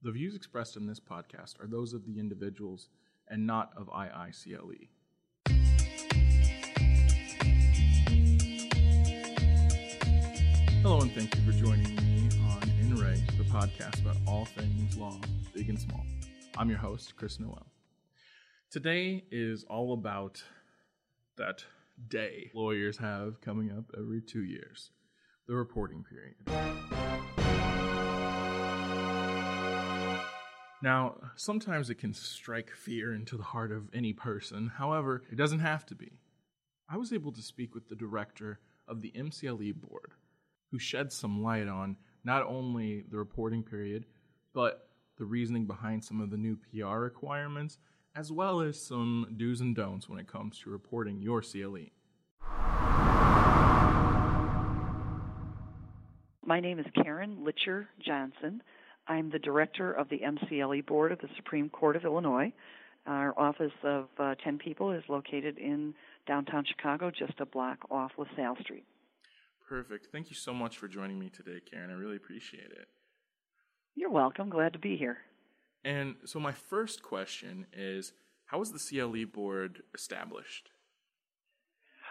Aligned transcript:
The 0.00 0.12
views 0.12 0.36
expressed 0.36 0.76
in 0.76 0.86
this 0.86 1.00
podcast 1.00 1.60
are 1.60 1.66
those 1.66 1.92
of 1.92 2.06
the 2.06 2.20
individuals 2.20 2.88
and 3.26 3.44
not 3.44 3.72
of 3.76 3.88
IICLE. 3.88 4.90
Hello, 10.82 11.00
and 11.00 11.10
thank 11.10 11.34
you 11.34 11.42
for 11.42 11.50
joining 11.50 11.96
me 11.96 12.28
on 12.48 12.62
In 12.80 12.94
the 12.94 13.44
podcast 13.50 14.00
about 14.00 14.16
all 14.24 14.44
things 14.44 14.96
law, 14.96 15.18
big 15.52 15.68
and 15.68 15.80
small. 15.80 16.04
I'm 16.56 16.70
your 16.70 16.78
host, 16.78 17.16
Chris 17.16 17.40
Noel. 17.40 17.66
Today 18.70 19.24
is 19.32 19.64
all 19.64 19.94
about 19.94 20.44
that 21.38 21.64
day 22.06 22.52
lawyers 22.54 22.98
have 22.98 23.40
coming 23.40 23.72
up 23.76 23.90
every 23.98 24.20
two 24.20 24.44
years 24.44 24.92
the 25.48 25.56
reporting 25.56 26.04
period. 26.04 26.87
Now, 30.80 31.16
sometimes 31.34 31.90
it 31.90 31.96
can 31.96 32.14
strike 32.14 32.70
fear 32.70 33.12
into 33.12 33.36
the 33.36 33.42
heart 33.42 33.72
of 33.72 33.88
any 33.92 34.12
person. 34.12 34.68
However, 34.76 35.24
it 35.30 35.34
doesn't 35.34 35.58
have 35.58 35.84
to 35.86 35.96
be. 35.96 36.20
I 36.88 36.96
was 36.96 37.12
able 37.12 37.32
to 37.32 37.42
speak 37.42 37.74
with 37.74 37.88
the 37.88 37.96
director 37.96 38.60
of 38.86 39.02
the 39.02 39.10
MCLE 39.10 39.74
board, 39.74 40.12
who 40.70 40.78
shed 40.78 41.12
some 41.12 41.42
light 41.42 41.66
on 41.66 41.96
not 42.22 42.44
only 42.46 43.04
the 43.10 43.18
reporting 43.18 43.64
period, 43.64 44.06
but 44.54 44.88
the 45.16 45.24
reasoning 45.24 45.66
behind 45.66 46.04
some 46.04 46.20
of 46.20 46.30
the 46.30 46.36
new 46.36 46.56
PR 46.56 46.98
requirements, 46.98 47.78
as 48.14 48.30
well 48.30 48.60
as 48.60 48.80
some 48.80 49.34
do's 49.36 49.60
and 49.60 49.74
don'ts 49.74 50.08
when 50.08 50.20
it 50.20 50.28
comes 50.28 50.60
to 50.60 50.70
reporting 50.70 51.20
your 51.20 51.42
CLE. 51.42 51.88
My 56.46 56.60
name 56.60 56.78
is 56.78 56.86
Karen 56.94 57.44
Litscher 57.44 57.88
Johnson. 57.98 58.62
I'm 59.08 59.30
the 59.30 59.38
director 59.38 59.92
of 59.92 60.08
the 60.10 60.20
MCLE 60.20 60.86
board 60.86 61.12
of 61.12 61.18
the 61.18 61.28
Supreme 61.36 61.70
Court 61.70 61.96
of 61.96 62.04
Illinois. 62.04 62.52
Our 63.06 63.36
office 63.38 63.72
of 63.82 64.08
uh, 64.18 64.34
10 64.44 64.58
people 64.58 64.92
is 64.92 65.02
located 65.08 65.56
in 65.56 65.94
downtown 66.26 66.64
Chicago, 66.66 67.10
just 67.10 67.40
a 67.40 67.46
block 67.46 67.78
off 67.90 68.12
LaSalle 68.18 68.56
Street. 68.60 68.84
Perfect. 69.66 70.08
Thank 70.12 70.28
you 70.28 70.36
so 70.36 70.52
much 70.52 70.76
for 70.76 70.88
joining 70.88 71.18
me 71.18 71.30
today, 71.30 71.60
Karen. 71.70 71.90
I 71.90 71.94
really 71.94 72.16
appreciate 72.16 72.70
it. 72.70 72.88
You're 73.94 74.10
welcome. 74.10 74.50
Glad 74.50 74.74
to 74.74 74.78
be 74.78 74.96
here. 74.96 75.18
And 75.84 76.16
so, 76.24 76.38
my 76.38 76.52
first 76.52 77.02
question 77.02 77.66
is 77.72 78.12
How 78.46 78.58
was 78.58 78.72
the 78.72 78.78
CLE 78.78 79.24
board 79.26 79.82
established? 79.94 80.70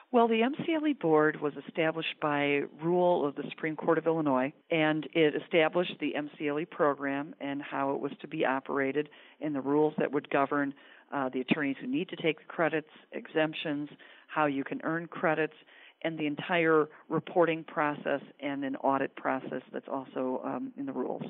Well, 0.09 0.29
the 0.29 0.41
MCLE 0.41 0.99
board 0.99 1.41
was 1.41 1.51
established 1.67 2.15
by 2.21 2.61
rule 2.81 3.27
of 3.27 3.35
the 3.35 3.43
Supreme 3.49 3.75
Court 3.75 3.97
of 3.97 4.07
Illinois, 4.07 4.53
and 4.71 5.05
it 5.13 5.35
established 5.35 5.95
the 5.99 6.13
MCLE 6.13 6.69
program 6.69 7.35
and 7.41 7.61
how 7.61 7.93
it 7.93 7.99
was 7.99 8.13
to 8.21 8.27
be 8.27 8.45
operated 8.45 9.09
and 9.41 9.53
the 9.53 9.59
rules 9.59 9.93
that 9.97 10.09
would 10.09 10.29
govern 10.29 10.73
uh, 11.13 11.27
the 11.33 11.41
attorneys 11.41 11.75
who 11.81 11.87
need 11.87 12.07
to 12.07 12.15
take 12.15 12.39
the 12.39 12.45
credits, 12.45 12.89
exemptions, 13.11 13.89
how 14.27 14.45
you 14.45 14.63
can 14.63 14.79
earn 14.83 15.07
credits, 15.07 15.55
and 16.03 16.17
the 16.17 16.25
entire 16.25 16.87
reporting 17.09 17.65
process 17.65 18.21
and 18.39 18.63
an 18.63 18.77
audit 18.77 19.13
process 19.17 19.61
that's 19.73 19.87
also 19.91 20.41
um, 20.45 20.71
in 20.77 20.85
the 20.85 20.93
rules. 20.93 21.23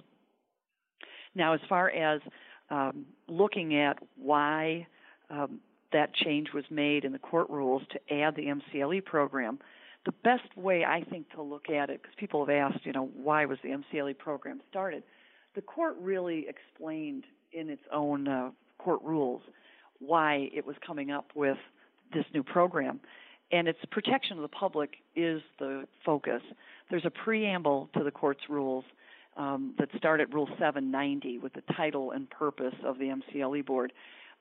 Now, 1.33 1.53
as 1.53 1.61
far 1.67 1.89
as 1.89 2.21
um, 2.69 3.07
looking 3.27 3.75
at 3.75 3.97
why 4.15 4.85
um, 5.31 5.61
that 5.93 6.13
change 6.13 6.53
was 6.53 6.65
made 6.69 7.05
in 7.05 7.11
the 7.11 7.19
court 7.19 7.49
rules 7.49 7.83
to 7.91 8.13
add 8.13 8.35
the 8.35 8.45
MCLE 8.45 9.03
program. 9.05 9.59
The 10.05 10.13
best 10.23 10.55
way 10.55 10.85
I 10.85 11.03
think 11.03 11.29
to 11.33 11.41
look 11.41 11.69
at 11.69 11.89
it, 11.89 12.01
because 12.01 12.15
people 12.17 12.45
have 12.45 12.53
asked, 12.53 12.85
you 12.85 12.93
know, 12.93 13.09
why 13.15 13.45
was 13.45 13.57
the 13.63 13.69
MCLE 13.69 14.17
program 14.17 14.61
started? 14.69 15.03
The 15.55 15.61
court 15.61 15.95
really 15.99 16.45
explained 16.47 17.25
in 17.51 17.69
its 17.69 17.81
own 17.91 18.27
uh, 18.27 18.51
court 18.77 19.01
rules 19.03 19.41
why 19.99 20.49
it 20.53 20.65
was 20.65 20.75
coming 20.85 21.11
up 21.11 21.31
with 21.35 21.57
this 22.13 22.25
new 22.33 22.43
program. 22.43 22.99
And 23.51 23.67
its 23.67 23.79
protection 23.91 24.37
of 24.37 24.43
the 24.43 24.49
public 24.49 24.97
is 25.15 25.41
the 25.57 25.87
focus. 26.05 26.41
There's 26.89 27.05
a 27.05 27.09
preamble 27.09 27.89
to 27.95 28.03
the 28.03 28.11
court's 28.11 28.49
rules 28.49 28.83
um, 29.37 29.73
that 29.77 29.89
start 29.97 30.19
at 30.19 30.33
Rule 30.33 30.47
790 30.59 31.39
with 31.39 31.53
the 31.53 31.61
title 31.73 32.11
and 32.11 32.29
purpose 32.29 32.73
of 32.83 32.97
the 32.97 33.05
MCLE 33.05 33.65
board 33.65 33.93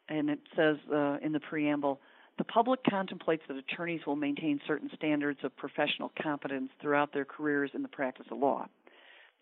and 0.09 0.31
it 0.31 0.41
says 0.57 0.77
uh, 0.93 1.19
in 1.23 1.33
the 1.33 1.41
preamble 1.41 2.01
the 2.39 2.45
public 2.45 2.81
contemplates 2.89 3.43
that 3.49 3.57
attorneys 3.57 4.01
will 4.07 4.17
maintain 4.17 4.61
certain 4.67 4.91
standards 4.95 5.41
of 5.43 5.57
professional 5.57 6.13
competence 6.23 6.71
throughout 6.81 7.13
their 7.13 7.25
careers 7.25 7.71
in 7.73 7.83
the 7.83 7.89
practice 7.89 8.27
of 8.31 8.39
law. 8.39 8.67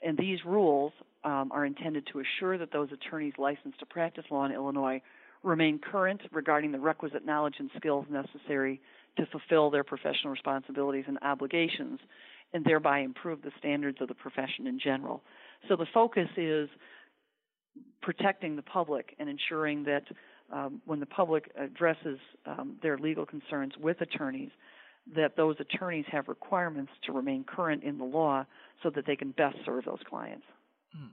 And 0.01 0.17
these 0.17 0.39
rules 0.45 0.93
um, 1.25 1.51
are 1.51 1.65
intended 1.65 2.07
to 2.13 2.21
assure 2.21 2.57
that 2.59 2.73
those 2.73 2.91
attorneys 2.93 3.33
licensed 3.39 3.81
to 3.81 3.87
practice 3.87 4.25
law 4.31 4.45
in 4.45 4.53
Illinois 4.53 5.01
remain 5.43 5.79
current 5.79 6.21
regarding 6.33 6.73
the 6.73 6.79
requisite 6.79 7.25
knowledge 7.27 7.57
and 7.59 7.71
skills 7.77 8.07
necessary 8.11 8.81
to 9.17 9.27
fulfill 9.27 9.71
their 9.71 9.85
professional 9.85 10.31
responsibilities 10.31 11.05
and 11.07 11.19
obligations, 11.23 12.01
and 12.53 12.65
thereby 12.65 13.01
improve 13.01 13.43
the 13.43 13.51
standards 13.59 13.99
of 14.01 14.09
the 14.09 14.15
profession 14.15 14.67
in 14.67 14.79
general. 14.79 15.23
So 15.69 15.77
the 15.77 15.87
focus 15.93 16.29
is 16.37 16.69
protecting 18.03 18.57
the 18.57 18.63
public 18.63 19.15
and 19.19 19.29
ensuring 19.29 19.85
that 19.85 20.05
um, 20.53 20.83
when 20.85 21.01
the 21.01 21.07
public 21.07 21.51
addresses 21.57 22.19
um, 22.47 22.77
their 22.83 22.99
legal 22.99 23.27
concerns 23.27 23.73
with 23.79 24.01
attorneys, 24.01 24.51
that 25.15 25.37
those 25.37 25.57
attorneys 25.61 26.07
have 26.11 26.29
requirements 26.29 26.93
to 27.05 27.13
remain 27.13 27.45
current 27.45 27.83
in 27.83 27.99
the 27.99 28.05
law 28.05 28.45
so 28.83 28.91
that 28.91 29.07
they 29.07 29.17
can 29.17 29.33
best 29.33 29.57
serve 29.65 29.85
those 29.85 30.01
clients. 30.09 30.45
Hmm. 30.95 31.09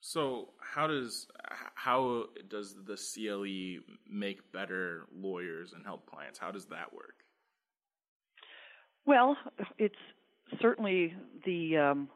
So, 0.00 0.50
how 0.60 0.86
does 0.86 1.26
how 1.74 2.26
does 2.48 2.76
the 2.86 2.96
CLE 2.96 3.82
make 4.08 4.52
better 4.52 5.06
lawyers 5.12 5.72
and 5.72 5.84
help 5.84 6.06
clients? 6.06 6.38
How 6.38 6.50
does 6.50 6.66
that 6.66 6.92
work? 6.92 7.14
Well, 9.06 9.36
it's 9.78 9.96
certainly 10.60 11.14
the 11.44 11.78
um, 11.78 12.08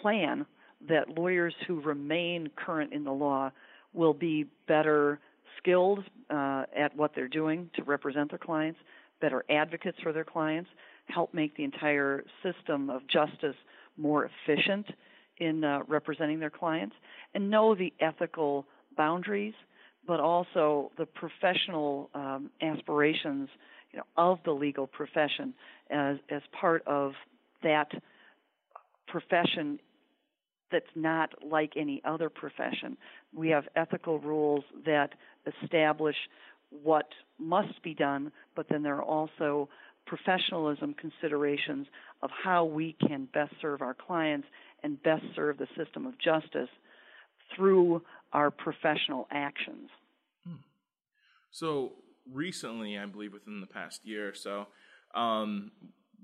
plan 0.00 0.46
that 0.88 1.16
lawyers 1.16 1.54
who 1.66 1.80
remain 1.80 2.48
current 2.56 2.92
in 2.92 3.04
the 3.04 3.12
law 3.12 3.50
will 3.92 4.14
be 4.14 4.46
better 4.66 5.20
skilled 5.58 6.04
uh, 6.30 6.64
at 6.76 6.94
what 6.96 7.12
they're 7.14 7.28
doing 7.28 7.70
to 7.74 7.82
represent 7.82 8.30
their 8.30 8.38
clients, 8.38 8.78
better 9.20 9.44
advocates 9.50 9.98
for 10.02 10.12
their 10.12 10.24
clients, 10.24 10.70
help 11.06 11.32
make 11.34 11.56
the 11.56 11.64
entire 11.64 12.24
system 12.42 12.90
of 12.90 13.02
justice 13.08 13.56
more 13.96 14.30
efficient 14.46 14.86
in 15.38 15.64
uh, 15.64 15.80
representing 15.88 16.38
their 16.40 16.50
clients, 16.50 16.94
and 17.34 17.50
know 17.50 17.74
the 17.74 17.92
ethical 18.00 18.66
boundaries, 18.96 19.54
but 20.06 20.20
also 20.20 20.90
the 20.98 21.06
professional 21.06 22.10
um, 22.14 22.50
aspirations 22.62 23.48
you 23.92 23.98
know, 23.98 24.04
of 24.16 24.38
the 24.44 24.50
legal 24.50 24.86
profession 24.86 25.54
as 25.90 26.16
as 26.30 26.42
part 26.58 26.82
of 26.86 27.12
that 27.62 27.88
profession 29.06 29.78
that's 30.70 30.86
not 30.94 31.30
like 31.44 31.72
any 31.76 32.02
other 32.04 32.28
profession. 32.28 32.96
We 33.34 33.48
have 33.50 33.64
ethical 33.76 34.18
rules 34.18 34.64
that 34.84 35.10
establish 35.62 36.16
what 36.70 37.08
must 37.38 37.82
be 37.82 37.94
done, 37.94 38.32
but 38.54 38.66
then 38.68 38.82
there 38.82 38.96
are 38.96 39.02
also 39.02 39.68
professionalism 40.06 40.94
considerations 40.94 41.86
of 42.22 42.30
how 42.30 42.64
we 42.64 42.96
can 43.06 43.28
best 43.32 43.52
serve 43.60 43.82
our 43.82 43.94
clients 43.94 44.46
and 44.82 45.02
best 45.02 45.24
serve 45.36 45.58
the 45.58 45.68
system 45.76 46.06
of 46.06 46.14
justice 46.18 46.68
through 47.54 48.02
our 48.32 48.50
professional 48.50 49.26
actions. 49.30 49.90
Hmm. 50.46 50.56
So, 51.50 51.92
recently, 52.32 52.98
I 52.98 53.06
believe 53.06 53.32
within 53.32 53.60
the 53.60 53.66
past 53.66 54.04
year 54.04 54.28
or 54.28 54.34
so, 54.34 54.66
um, 55.14 55.70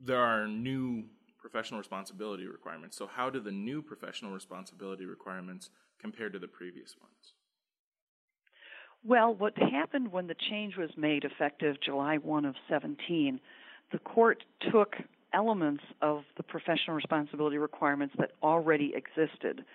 there 0.03 0.21
are 0.21 0.47
new 0.47 1.05
professional 1.44 1.78
responsibility 1.78 2.47
requirements. 2.47 2.97
So, 2.97 3.06
how 3.06 3.28
do 3.28 3.38
the 3.38 3.53
new 3.53 3.82
professional 3.82 4.32
responsibility 4.32 5.05
requirements 5.05 5.69
compare 6.00 6.31
to 6.31 6.38
the 6.38 6.49
previous 6.49 6.96
ones? 6.99 7.35
Well, 9.06 9.35
what 9.35 9.52
happened 9.58 10.11
when 10.11 10.26
the 10.26 10.37
change 10.49 10.79
was 10.79 10.88
made 10.96 11.25
effective 11.25 11.76
July 11.85 12.17
1 12.17 12.46
of 12.46 12.55
17, 12.70 13.38
the 13.93 13.99
court 13.99 14.43
took 14.73 14.94
elements 15.35 15.82
of 16.00 16.23
the 16.38 16.43
professional 16.43 16.96
responsibility 16.96 17.58
requirements 17.58 18.14
that 18.19 18.31
already 18.43 18.94
existed. 18.96 19.67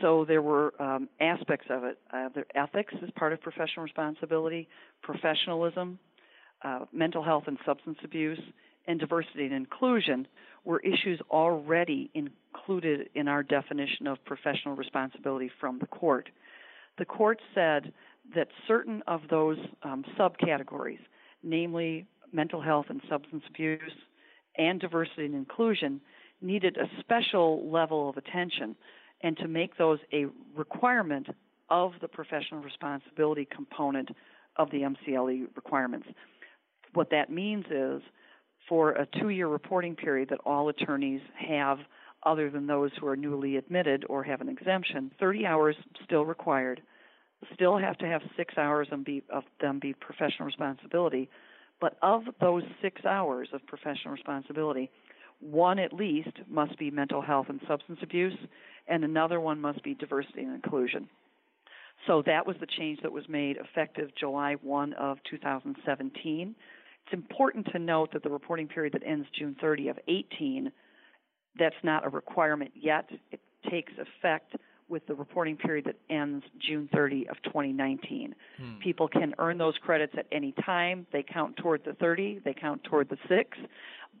So 0.00 0.24
there 0.24 0.42
were 0.42 0.74
um, 0.82 1.08
aspects 1.20 1.68
of 1.70 1.84
it. 1.84 1.98
Uh, 2.12 2.30
ethics 2.56 2.94
is 3.00 3.10
part 3.14 3.32
of 3.32 3.40
professional 3.40 3.84
responsibility, 3.84 4.66
professionalism, 5.02 6.00
uh, 6.64 6.86
mental 6.92 7.22
health 7.22 7.44
and 7.46 7.58
substance 7.64 7.98
abuse, 8.02 8.40
and 8.86 8.98
diversity 8.98 9.44
and 9.44 9.54
inclusion 9.54 10.26
were 10.64 10.80
issues 10.80 11.20
already 11.30 12.10
included 12.14 13.08
in 13.14 13.28
our 13.28 13.42
definition 13.42 14.06
of 14.06 14.24
professional 14.24 14.76
responsibility 14.76 15.50
from 15.60 15.78
the 15.78 15.86
court. 15.86 16.28
The 16.98 17.04
court 17.04 17.40
said 17.54 17.92
that 18.34 18.48
certain 18.68 19.02
of 19.06 19.22
those 19.28 19.58
um, 19.82 20.04
subcategories, 20.18 21.00
namely 21.42 22.06
mental 22.32 22.60
health 22.60 22.86
and 22.88 23.00
substance 23.08 23.42
abuse 23.48 23.80
and 24.56 24.80
diversity 24.80 25.24
and 25.26 25.34
inclusion, 25.34 26.00
needed 26.40 26.76
a 26.76 26.88
special 27.00 27.68
level 27.70 28.08
of 28.08 28.16
attention 28.16 28.76
and 29.22 29.36
to 29.38 29.48
make 29.48 29.76
those 29.76 29.98
a 30.12 30.26
requirement 30.56 31.28
of 31.70 31.92
the 32.00 32.08
professional 32.08 32.60
responsibility 32.60 33.46
component 33.54 34.10
of 34.56 34.70
the 34.70 34.82
MCLE 34.82 35.46
requirements. 35.56 36.06
What 36.94 37.10
that 37.10 37.30
means 37.30 37.64
is 37.70 38.02
for 38.68 38.92
a 38.92 39.06
two 39.18 39.30
year 39.30 39.48
reporting 39.48 39.96
period 39.96 40.28
that 40.30 40.40
all 40.44 40.68
attorneys 40.68 41.20
have, 41.34 41.78
other 42.24 42.50
than 42.50 42.66
those 42.66 42.90
who 43.00 43.06
are 43.06 43.16
newly 43.16 43.56
admitted 43.56 44.04
or 44.08 44.22
have 44.22 44.40
an 44.40 44.48
exemption, 44.48 45.10
30 45.18 45.46
hours 45.46 45.76
still 46.04 46.24
required. 46.24 46.80
Still 47.54 47.76
have 47.76 47.98
to 47.98 48.06
have 48.06 48.22
six 48.36 48.56
hours 48.56 48.86
of, 48.92 49.44
them 49.60 49.80
be 49.80 49.92
professional 49.94 50.46
responsibility. 50.46 51.28
But 51.80 51.98
of 52.00 52.22
those 52.40 52.62
six 52.80 53.04
hours 53.04 53.48
of 53.52 53.66
professional 53.66 54.14
responsibility, 54.14 54.88
one 55.40 55.80
at 55.80 55.92
least 55.92 56.30
must 56.48 56.78
be 56.78 56.92
mental 56.92 57.20
health 57.20 57.46
and 57.48 57.60
substance 57.66 57.98
abuse, 58.02 58.38
and 58.86 59.02
another 59.02 59.40
one 59.40 59.60
must 59.60 59.82
be 59.82 59.94
diversity 59.94 60.42
and 60.42 60.54
inclusion. 60.54 61.08
So 62.06 62.22
that 62.26 62.46
was 62.46 62.56
the 62.60 62.66
change 62.66 63.00
that 63.02 63.10
was 63.10 63.28
made 63.28 63.56
effective 63.56 64.10
July 64.18 64.54
1 64.62 64.92
of 64.94 65.18
2017. 65.28 66.54
It's 67.12 67.20
important 67.20 67.66
to 67.72 67.78
note 67.78 68.12
that 68.14 68.22
the 68.22 68.30
reporting 68.30 68.68
period 68.68 68.94
that 68.94 69.02
ends 69.06 69.26
June 69.38 69.54
30 69.60 69.88
of 69.88 69.98
18, 70.08 70.72
that's 71.58 71.76
not 71.82 72.06
a 72.06 72.08
requirement 72.08 72.70
yet. 72.74 73.10
It 73.30 73.40
takes 73.70 73.92
effect 73.98 74.56
with 74.88 75.06
the 75.06 75.14
reporting 75.14 75.56
period 75.56 75.84
that 75.84 75.96
ends 76.08 76.42
June 76.58 76.88
30 76.94 77.28
of 77.28 77.36
2019. 77.44 78.34
Hmm. 78.56 78.78
People 78.78 79.08
can 79.08 79.34
earn 79.38 79.58
those 79.58 79.74
credits 79.82 80.14
at 80.16 80.26
any 80.32 80.54
time. 80.64 81.06
They 81.12 81.22
count 81.22 81.56
toward 81.58 81.84
the 81.84 81.92
30, 81.94 82.40
they 82.44 82.54
count 82.54 82.82
toward 82.84 83.10
the 83.10 83.18
6, 83.28 83.58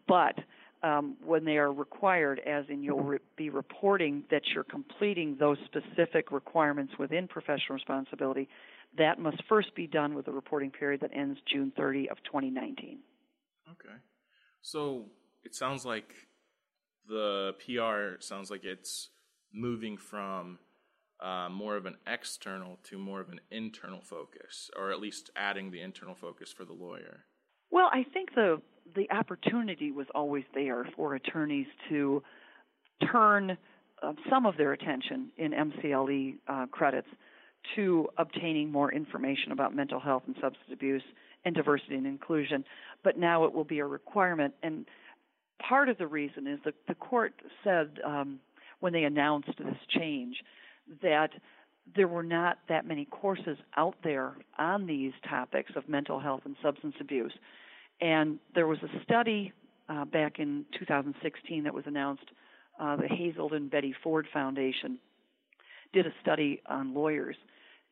but 0.06 0.34
um, 0.82 1.16
when 1.24 1.44
they 1.46 1.56
are 1.56 1.72
required, 1.72 2.40
as 2.40 2.66
in 2.68 2.82
you'll 2.82 3.02
re- 3.02 3.18
be 3.36 3.48
reporting 3.48 4.24
that 4.30 4.42
you're 4.52 4.64
completing 4.64 5.36
those 5.38 5.56
specific 5.64 6.30
requirements 6.30 6.92
within 6.98 7.26
professional 7.26 7.74
responsibility, 7.74 8.48
that 8.98 9.18
must 9.18 9.42
first 9.48 9.74
be 9.74 9.86
done 9.86 10.14
with 10.14 10.26
the 10.26 10.32
reporting 10.32 10.70
period 10.70 11.00
that 11.00 11.10
ends 11.14 11.38
June 11.50 11.72
30 11.76 12.10
of 12.10 12.18
2019. 12.24 12.98
Okay. 13.70 13.94
So 14.60 15.06
it 15.44 15.54
sounds 15.54 15.84
like 15.84 16.12
the 17.08 17.54
PR 17.64 18.20
sounds 18.22 18.50
like 18.50 18.64
it's 18.64 19.08
moving 19.52 19.96
from 19.96 20.58
uh, 21.22 21.48
more 21.50 21.76
of 21.76 21.86
an 21.86 21.96
external 22.06 22.78
to 22.84 22.98
more 22.98 23.20
of 23.20 23.28
an 23.28 23.40
internal 23.50 24.00
focus, 24.00 24.70
or 24.76 24.90
at 24.90 25.00
least 25.00 25.30
adding 25.36 25.70
the 25.70 25.80
internal 25.80 26.14
focus 26.14 26.52
for 26.52 26.64
the 26.64 26.72
lawyer? 26.72 27.24
Well, 27.70 27.88
I 27.92 28.04
think 28.12 28.34
the 28.34 28.60
the 28.96 29.10
opportunity 29.12 29.92
was 29.92 30.06
always 30.14 30.44
there 30.54 30.84
for 30.96 31.14
attorneys 31.14 31.68
to 31.88 32.22
turn 33.10 33.56
uh, 34.02 34.12
some 34.28 34.44
of 34.44 34.56
their 34.56 34.72
attention 34.72 35.30
in 35.38 35.52
MCLE 35.52 36.34
uh, 36.48 36.66
credits 36.66 37.06
to 37.76 38.08
obtaining 38.18 38.70
more 38.70 38.92
information 38.92 39.52
about 39.52 39.74
mental 39.74 40.00
health 40.00 40.22
and 40.26 40.34
substance 40.40 40.70
abuse 40.72 41.02
and 41.44 41.54
diversity 41.54 41.96
and 41.96 42.06
inclusion. 42.06 42.64
But 43.02 43.18
now 43.18 43.44
it 43.44 43.52
will 43.52 43.64
be 43.64 43.80
a 43.80 43.86
requirement, 43.86 44.54
and 44.62 44.86
part 45.58 45.88
of 45.88 45.98
the 45.98 46.06
reason 46.06 46.46
is 46.46 46.58
that 46.64 46.74
the 46.88 46.94
court 46.94 47.34
said 47.64 47.98
um, 48.04 48.40
when 48.80 48.92
they 48.92 49.04
announced 49.04 49.50
this 49.58 49.76
change 49.88 50.36
that 51.02 51.30
there 51.96 52.08
were 52.08 52.22
not 52.22 52.58
that 52.68 52.86
many 52.86 53.04
courses 53.06 53.58
out 53.76 53.96
there 54.04 54.34
on 54.58 54.86
these 54.86 55.12
topics 55.28 55.72
of 55.76 55.88
mental 55.88 56.20
health 56.20 56.42
and 56.44 56.56
substance 56.62 56.94
abuse. 57.00 57.32
And 58.00 58.38
there 58.54 58.66
was 58.66 58.78
a 58.82 59.02
study 59.02 59.52
uh, 59.88 60.04
back 60.04 60.38
in 60.38 60.64
2016 60.78 61.64
that 61.64 61.74
was 61.74 61.84
announced. 61.86 62.24
Uh, 62.80 62.96
the 62.96 63.08
Hazelden 63.08 63.68
Betty 63.68 63.94
Ford 64.02 64.26
Foundation 64.32 64.98
did 65.92 66.06
a 66.06 66.12
study 66.22 66.62
on 66.66 66.94
lawyers 66.94 67.36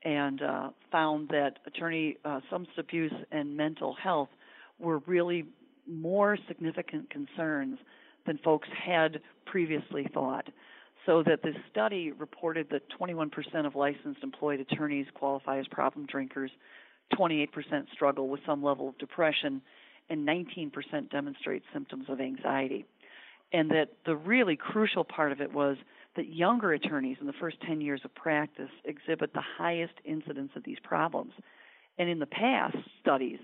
and 0.05 0.43
uh, 0.43 0.70
found 0.91 1.29
that 1.29 1.58
attorney 1.67 2.17
uh, 2.25 2.41
substance 2.50 2.76
abuse 2.79 3.12
and 3.31 3.56
mental 3.56 3.94
health 3.94 4.31
were 4.79 4.99
really 5.06 5.44
more 5.87 6.38
significant 6.49 7.11
concerns 7.11 7.79
than 8.26 8.38
folks 8.38 8.69
had 8.85 9.20
previously 9.47 10.06
thought 10.14 10.47
so 11.06 11.23
that 11.23 11.43
this 11.43 11.55
study 11.70 12.12
reported 12.12 12.69
that 12.70 12.82
21% 13.00 13.31
of 13.67 13.75
licensed 13.75 14.23
employed 14.23 14.61
attorneys 14.61 15.06
qualify 15.14 15.58
as 15.58 15.67
problem 15.69 16.06
drinkers, 16.06 16.50
28% 17.19 17.49
struggle 17.93 18.29
with 18.29 18.41
some 18.47 18.62
level 18.62 18.88
of 18.88 18.99
depression, 18.99 19.62
and 20.11 20.26
19% 20.26 20.73
demonstrate 21.11 21.62
symptoms 21.73 22.06
of 22.08 22.20
anxiety. 22.20 22.85
And 23.52 23.70
that 23.70 23.88
the 24.05 24.14
really 24.14 24.56
crucial 24.56 25.05
part 25.05 25.32
of 25.32 25.41
it 25.41 25.52
was 25.52 25.76
that 26.21 26.35
younger 26.35 26.75
attorneys 26.75 27.17
in 27.19 27.27
the 27.27 27.33
first 27.41 27.57
10 27.67 27.81
years 27.81 28.03
of 28.05 28.15
practice 28.15 28.69
exhibit 28.85 29.33
the 29.33 29.43
highest 29.57 29.95
incidence 30.05 30.51
of 30.55 30.63
these 30.65 30.77
problems. 30.85 31.33
And 31.97 32.11
in 32.11 32.19
the 32.19 32.27
past 32.27 32.77
studies, 33.01 33.39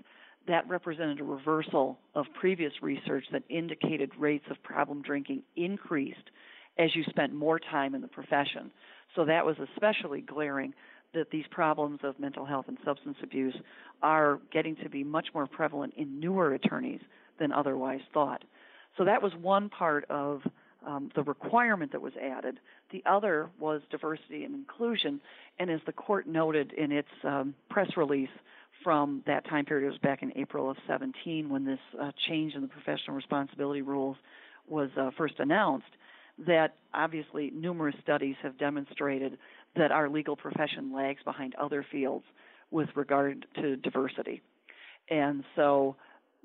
that 0.47 0.69
represented 0.69 1.19
a 1.19 1.23
reversal 1.23 1.97
of 2.13 2.27
previous 2.39 2.71
research 2.83 3.25
that 3.31 3.41
indicated 3.49 4.11
rates 4.19 4.45
of 4.51 4.61
problem 4.61 5.01
drinking 5.01 5.41
increased 5.55 6.29
as 6.77 6.95
you 6.95 7.03
spent 7.09 7.33
more 7.33 7.57
time 7.57 7.95
in 7.95 8.01
the 8.01 8.07
profession. 8.07 8.69
So 9.15 9.25
that 9.25 9.43
was 9.43 9.55
especially 9.73 10.21
glaring 10.21 10.75
that 11.15 11.31
these 11.31 11.45
problems 11.49 12.01
of 12.03 12.19
mental 12.19 12.45
health 12.45 12.65
and 12.67 12.77
substance 12.85 13.17
abuse 13.23 13.55
are 14.03 14.39
getting 14.53 14.75
to 14.83 14.89
be 14.89 15.03
much 15.03 15.29
more 15.33 15.47
prevalent 15.47 15.95
in 15.97 16.19
newer 16.19 16.53
attorneys 16.53 17.01
than 17.39 17.51
otherwise 17.51 18.01
thought. 18.13 18.43
So 18.99 19.05
that 19.05 19.23
was 19.23 19.31
one 19.41 19.69
part 19.69 20.05
of 20.11 20.43
um, 20.85 21.09
the 21.15 21.23
requirement 21.23 21.91
that 21.91 22.01
was 22.01 22.13
added. 22.21 22.59
The 22.91 23.03
other 23.05 23.49
was 23.59 23.81
diversity 23.89 24.43
and 24.43 24.53
inclusion. 24.53 25.19
And 25.59 25.69
as 25.69 25.79
the 25.85 25.91
court 25.91 26.27
noted 26.27 26.73
in 26.73 26.91
its 26.91 27.07
um, 27.23 27.55
press 27.69 27.89
release 27.97 28.29
from 28.83 29.23
that 29.25 29.45
time 29.45 29.65
period, 29.65 29.87
it 29.87 29.91
was 29.91 29.99
back 29.99 30.21
in 30.21 30.31
April 30.37 30.69
of 30.69 30.77
17 30.87 31.49
when 31.49 31.65
this 31.65 31.79
uh, 32.01 32.11
change 32.27 32.53
in 32.53 32.61
the 32.61 32.67
professional 32.67 33.15
responsibility 33.15 33.81
rules 33.81 34.17
was 34.67 34.89
uh, 34.97 35.09
first 35.17 35.35
announced 35.39 35.85
that 36.45 36.75
obviously 36.93 37.51
numerous 37.51 37.95
studies 38.03 38.35
have 38.43 38.57
demonstrated 38.57 39.37
that 39.75 39.91
our 39.91 40.09
legal 40.09 40.35
profession 40.35 40.93
lags 40.93 41.21
behind 41.23 41.55
other 41.55 41.85
fields 41.91 42.25
with 42.69 42.89
regard 42.95 43.45
to 43.55 43.75
diversity. 43.77 44.41
And 45.09 45.43
so, 45.55 45.95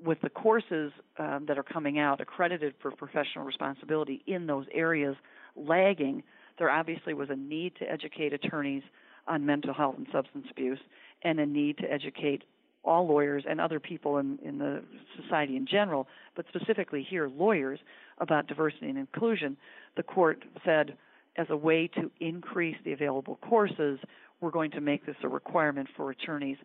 with 0.03 0.19
the 0.21 0.29
courses 0.29 0.91
um, 1.17 1.45
that 1.47 1.57
are 1.57 1.63
coming 1.63 1.99
out 1.99 2.21
accredited 2.21 2.73
for 2.81 2.91
professional 2.91 3.45
responsibility 3.45 4.23
in 4.27 4.47
those 4.47 4.65
areas 4.73 5.15
lagging, 5.55 6.23
there 6.57 6.69
obviously 6.69 7.13
was 7.13 7.29
a 7.29 7.35
need 7.35 7.73
to 7.79 7.89
educate 7.89 8.33
attorneys 8.33 8.83
on 9.27 9.45
mental 9.45 9.73
health 9.73 9.95
and 9.97 10.07
substance 10.11 10.45
abuse 10.51 10.79
and 11.23 11.39
a 11.39 11.45
need 11.45 11.77
to 11.77 11.91
educate 11.91 12.43
all 12.83 13.07
lawyers 13.07 13.45
and 13.47 13.61
other 13.61 13.79
people 13.79 14.17
in, 14.17 14.37
in 14.43 14.57
the 14.57 14.83
society 15.21 15.55
in 15.55 15.65
general, 15.65 16.07
but 16.35 16.45
specifically 16.49 17.05
here, 17.09 17.29
lawyers, 17.29 17.79
about 18.17 18.47
diversity 18.47 18.89
and 18.89 18.97
inclusion, 18.97 19.55
the 19.95 20.03
court 20.03 20.43
said 20.65 20.97
as 21.37 21.47
a 21.49 21.57
way 21.57 21.87
to 21.87 22.11
increase 22.19 22.75
the 22.83 22.91
available 22.91 23.37
courses, 23.41 23.99
we're 24.41 24.51
going 24.51 24.71
to 24.71 24.81
make 24.81 25.05
this 25.05 25.15
a 25.23 25.27
requirement 25.27 25.87
for 25.95 26.11
attorneys 26.11 26.57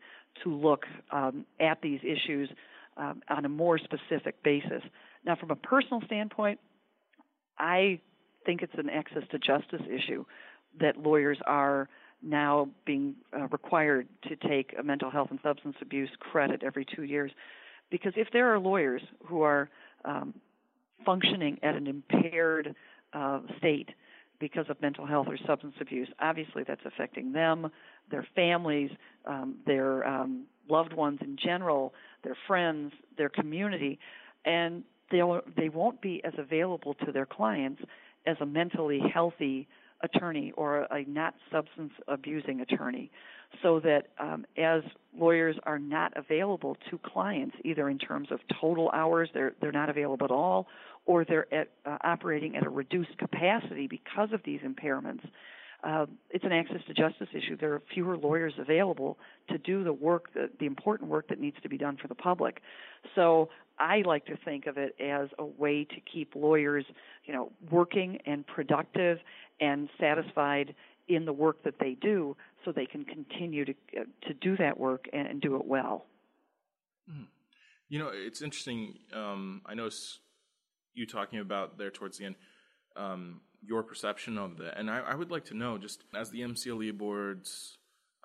to 0.42 0.52
look 0.52 0.84
um, 1.12 1.46
at 1.60 1.80
these 1.80 2.00
issues 2.02 2.50
um, 2.98 3.22
on 3.28 3.44
a 3.44 3.48
more 3.48 3.78
specific 3.78 4.42
basis. 4.42 4.82
Now, 5.24 5.36
from 5.36 5.50
a 5.50 5.56
personal 5.56 6.02
standpoint, 6.06 6.58
I 7.58 8.00
think 8.44 8.62
it's 8.62 8.74
an 8.76 8.90
access 8.90 9.22
to 9.30 9.38
justice 9.38 9.82
issue 9.88 10.24
that 10.80 10.96
lawyers 10.96 11.38
are 11.46 11.88
now 12.22 12.68
being 12.84 13.14
uh, 13.36 13.46
required 13.48 14.08
to 14.24 14.36
take 14.36 14.74
a 14.78 14.82
mental 14.82 15.10
health 15.10 15.28
and 15.30 15.38
substance 15.42 15.76
abuse 15.80 16.10
credit 16.18 16.62
every 16.64 16.84
two 16.84 17.04
years. 17.04 17.30
Because 17.90 18.12
if 18.16 18.28
there 18.32 18.52
are 18.52 18.58
lawyers 18.58 19.02
who 19.26 19.42
are 19.42 19.70
um, 20.04 20.34
functioning 21.04 21.58
at 21.62 21.74
an 21.74 21.86
impaired 21.86 22.74
uh, 23.12 23.40
state 23.58 23.90
because 24.40 24.66
of 24.68 24.80
mental 24.80 25.06
health 25.06 25.26
or 25.28 25.38
substance 25.46 25.74
abuse, 25.80 26.08
obviously 26.20 26.64
that's 26.66 26.84
affecting 26.84 27.32
them, 27.32 27.70
their 28.10 28.26
families, 28.34 28.90
um, 29.26 29.56
their 29.66 30.06
um, 30.06 30.44
loved 30.68 30.92
ones 30.92 31.18
in 31.22 31.36
general, 31.42 31.94
their 32.22 32.36
friends, 32.46 32.92
their 33.16 33.28
community, 33.28 33.98
and 34.44 34.82
they 35.10 35.22
they 35.56 35.68
won't 35.68 36.00
be 36.00 36.22
as 36.24 36.34
available 36.38 36.94
to 36.94 37.12
their 37.12 37.26
clients 37.26 37.82
as 38.26 38.36
a 38.40 38.46
mentally 38.46 39.00
healthy 39.12 39.66
attorney 40.02 40.52
or 40.56 40.82
a 40.90 41.04
not 41.08 41.34
substance 41.50 41.92
abusing 42.06 42.60
attorney. 42.60 43.10
So 43.62 43.80
that 43.80 44.08
um, 44.20 44.44
as 44.56 44.82
lawyers 45.18 45.56
are 45.64 45.78
not 45.78 46.12
available 46.16 46.76
to 46.90 46.98
clients 46.98 47.56
either 47.64 47.88
in 47.88 47.98
terms 47.98 48.28
of 48.30 48.40
total 48.60 48.90
hours 48.92 49.30
they're 49.32 49.54
they're 49.60 49.72
not 49.72 49.88
available 49.88 50.24
at 50.24 50.30
all 50.30 50.66
or 51.06 51.24
they're 51.24 51.52
at, 51.52 51.70
uh, 51.86 51.96
operating 52.04 52.56
at 52.56 52.66
a 52.66 52.68
reduced 52.68 53.16
capacity 53.16 53.86
because 53.86 54.28
of 54.32 54.42
these 54.44 54.60
impairments 54.60 55.22
uh, 55.84 56.06
it's 56.30 56.44
an 56.44 56.52
access 56.52 56.80
to 56.88 56.94
justice 56.94 57.28
issue. 57.32 57.56
There 57.56 57.72
are 57.74 57.82
fewer 57.94 58.16
lawyers 58.16 58.52
available 58.58 59.18
to 59.48 59.58
do 59.58 59.84
the 59.84 59.92
work, 59.92 60.32
that, 60.34 60.58
the 60.58 60.66
important 60.66 61.08
work 61.08 61.28
that 61.28 61.40
needs 61.40 61.56
to 61.62 61.68
be 61.68 61.78
done 61.78 61.96
for 62.00 62.08
the 62.08 62.14
public. 62.14 62.60
So 63.14 63.48
I 63.78 64.02
like 64.04 64.26
to 64.26 64.36
think 64.44 64.66
of 64.66 64.76
it 64.76 64.96
as 65.00 65.28
a 65.38 65.44
way 65.44 65.84
to 65.84 65.96
keep 66.12 66.34
lawyers, 66.34 66.84
you 67.24 67.32
know, 67.32 67.52
working 67.70 68.18
and 68.26 68.44
productive 68.46 69.18
and 69.60 69.88
satisfied 70.00 70.74
in 71.06 71.24
the 71.24 71.32
work 71.32 71.62
that 71.64 71.74
they 71.80 71.96
do, 72.00 72.36
so 72.64 72.72
they 72.72 72.84
can 72.84 73.04
continue 73.04 73.64
to 73.64 73.74
uh, 73.98 74.04
to 74.26 74.34
do 74.34 74.56
that 74.58 74.78
work 74.78 75.06
and, 75.12 75.26
and 75.26 75.40
do 75.40 75.56
it 75.56 75.64
well. 75.64 76.04
Mm. 77.10 77.26
You 77.88 77.98
know, 78.00 78.10
it's 78.12 78.42
interesting. 78.42 78.98
Um, 79.14 79.62
I 79.64 79.74
noticed 79.74 80.18
you 80.92 81.06
talking 81.06 81.38
about 81.38 81.78
there 81.78 81.90
towards 81.90 82.18
the 82.18 82.26
end 82.26 82.34
um, 82.98 83.40
your 83.66 83.82
perception 83.82 84.38
of 84.38 84.56
that, 84.58 84.78
and 84.78 84.90
I, 84.90 85.00
I, 85.00 85.14
would 85.14 85.30
like 85.30 85.44
to 85.46 85.54
know, 85.54 85.78
just 85.78 86.04
as 86.14 86.30
the 86.30 86.40
MCLE 86.40 86.96
board's 86.96 87.76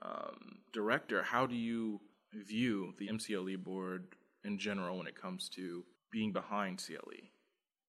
um, 0.02 0.60
director, 0.72 1.24
how 1.24 1.46
do 1.46 1.56
you 1.56 2.00
view 2.34 2.94
the 3.00 3.08
MCLE 3.08 3.64
board 3.64 4.08
in 4.44 4.58
general 4.58 4.98
when 4.98 5.08
it 5.08 5.20
comes 5.20 5.50
to 5.56 5.84
being 6.12 6.32
behind 6.32 6.84
CLE 6.86 7.30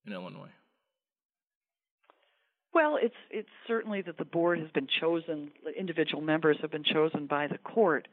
in 0.07 0.13
Illinois? 0.13 0.53
Well, 2.73 2.99
it's 3.01 3.15
it's 3.31 3.49
certainly 3.69 4.03
that 4.03 4.19
the 4.19 4.25
board 4.25 4.59
has 4.59 4.71
been 4.71 4.89
chosen. 5.01 5.53
Individual 5.79 6.23
members 6.23 6.57
have 6.61 6.73
been 6.73 6.85
chosen 6.85 7.27
by 7.27 7.47
the 7.47 7.59
court 7.59 8.09